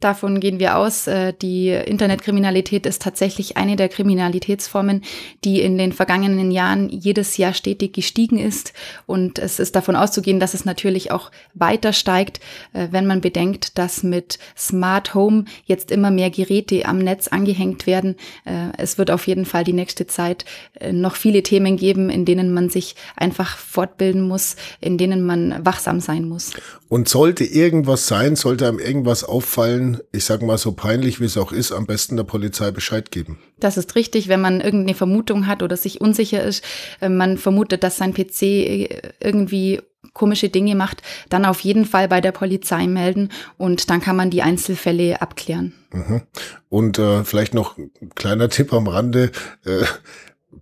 Davon 0.00 0.40
gehen 0.40 0.58
wir 0.58 0.76
aus. 0.76 1.06
Äh, 1.06 1.32
die 1.40 1.70
Internetkriminalität 1.70 2.84
ist 2.84 3.00
tatsächlich 3.00 3.56
eine 3.56 3.76
der 3.76 3.88
Kriminalitätsformen, 3.88 5.02
die 5.44 5.62
in 5.62 5.78
den 5.78 5.92
vergangenen 5.92 6.50
Jahren 6.50 6.88
jedes 6.90 7.36
Jahr 7.36 7.54
stetig 7.54 7.94
gestiegen 7.94 8.38
ist. 8.38 8.72
Und 9.06 9.38
es 9.38 9.58
ist 9.58 9.76
davon 9.76 9.96
auszugehen, 9.96 10.40
dass 10.40 10.52
es 10.52 10.64
natürlich 10.64 11.10
auch 11.10 11.30
weiter 11.54 11.92
steigt, 11.92 12.40
äh, 12.72 12.88
wenn 12.90 13.06
man 13.06 13.20
bedenkt, 13.20 13.78
dass 13.78 14.02
mit 14.02 14.38
Smart 14.56 15.14
Home 15.14 15.44
jetzt 15.64 15.90
immer 15.90 16.10
mehr 16.10 16.30
Geräte 16.30 16.86
am 16.86 16.98
Netz 16.98 17.28
angehängt 17.28 17.86
werden. 17.86 18.16
Äh, 18.44 18.76
es 18.76 18.98
wird 18.98 19.10
auf 19.10 19.26
jeden 19.26 19.46
Fall 19.46 19.64
die 19.64 19.72
nächste 19.72 20.06
Zeit 20.06 20.44
noch 20.92 21.16
viele 21.16 21.42
Themen 21.42 21.76
geben, 21.76 22.10
in 22.10 22.24
denen 22.24 22.52
man 22.52 22.68
sich 22.68 22.96
einfach 23.16 23.56
fortbilden 23.56 24.22
muss, 24.22 24.56
in 24.80 24.98
denen 24.98 25.24
man 25.24 25.64
wachsam 25.64 26.00
sein 26.00 26.28
muss. 26.28 26.52
Und 26.88 27.08
sollte 27.08 27.44
irgendwas 27.44 28.06
sein, 28.06 28.36
sollte 28.36 28.68
einem 28.68 28.78
irgendwas 28.78 29.24
auffallen, 29.24 29.83
ich 30.12 30.24
sag 30.24 30.42
mal 30.42 30.58
so 30.58 30.72
peinlich 30.72 31.20
wie 31.20 31.24
es 31.24 31.36
auch 31.36 31.52
ist, 31.52 31.72
am 31.72 31.86
besten 31.86 32.16
der 32.16 32.24
Polizei 32.24 32.70
Bescheid 32.70 33.10
geben. 33.10 33.38
Das 33.58 33.76
ist 33.76 33.94
richtig, 33.94 34.28
wenn 34.28 34.40
man 34.40 34.60
irgendeine 34.60 34.94
Vermutung 34.94 35.46
hat 35.46 35.62
oder 35.62 35.76
sich 35.76 36.00
unsicher 36.00 36.42
ist, 36.42 36.64
äh, 37.00 37.08
man 37.08 37.38
vermutet, 37.38 37.82
dass 37.82 37.96
sein 37.96 38.14
PC 38.14 38.42
äh, 38.42 38.88
irgendwie 39.20 39.80
komische 40.12 40.48
Dinge 40.48 40.74
macht, 40.74 41.02
dann 41.28 41.44
auf 41.44 41.60
jeden 41.60 41.84
Fall 41.84 42.08
bei 42.08 42.20
der 42.20 42.32
Polizei 42.32 42.86
melden 42.86 43.30
und 43.56 43.90
dann 43.90 44.00
kann 44.00 44.16
man 44.16 44.30
die 44.30 44.42
Einzelfälle 44.42 45.20
abklären. 45.20 45.72
Mhm. 45.92 46.22
Und 46.68 46.98
äh, 46.98 47.24
vielleicht 47.24 47.54
noch 47.54 47.78
ein 47.78 47.90
kleiner 48.14 48.48
Tipp 48.50 48.72
am 48.72 48.88
Rande. 48.88 49.32
Äh, 49.64 49.84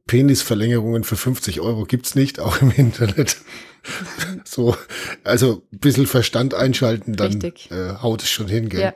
Penisverlängerungen 0.06 1.04
für 1.04 1.16
50 1.16 1.60
Euro 1.60 1.84
gibt's 1.84 2.14
nicht, 2.14 2.40
auch 2.40 2.60
im 2.60 2.70
Internet. 2.70 3.36
So, 4.44 4.76
also 5.24 5.64
ein 5.72 5.78
bisschen 5.78 6.06
Verstand 6.06 6.54
einschalten, 6.54 7.14
dann 7.14 7.40
äh, 7.42 7.94
haut 8.00 8.22
es 8.22 8.30
schon 8.30 8.46
hin, 8.46 8.68
gell? 8.68 8.80
Ja. 8.80 8.94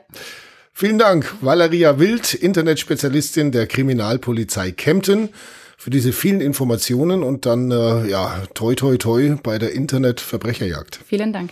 Vielen 0.71 0.97
Dank, 0.97 1.33
Valeria 1.41 1.99
Wild, 1.99 2.33
Internetspezialistin 2.33 3.51
der 3.51 3.67
Kriminalpolizei 3.67 4.71
Kempten, 4.71 5.29
für 5.77 5.89
diese 5.89 6.11
vielen 6.11 6.41
Informationen 6.41 7.23
und 7.23 7.45
dann, 7.45 7.71
äh, 7.71 8.07
ja, 8.07 8.43
toi, 8.53 8.75
toi, 8.75 8.97
toi 8.97 9.35
bei 9.41 9.59
der 9.59 9.73
Internetverbrecherjagd. 9.73 10.99
Vielen 11.05 11.33
Dank. 11.33 11.51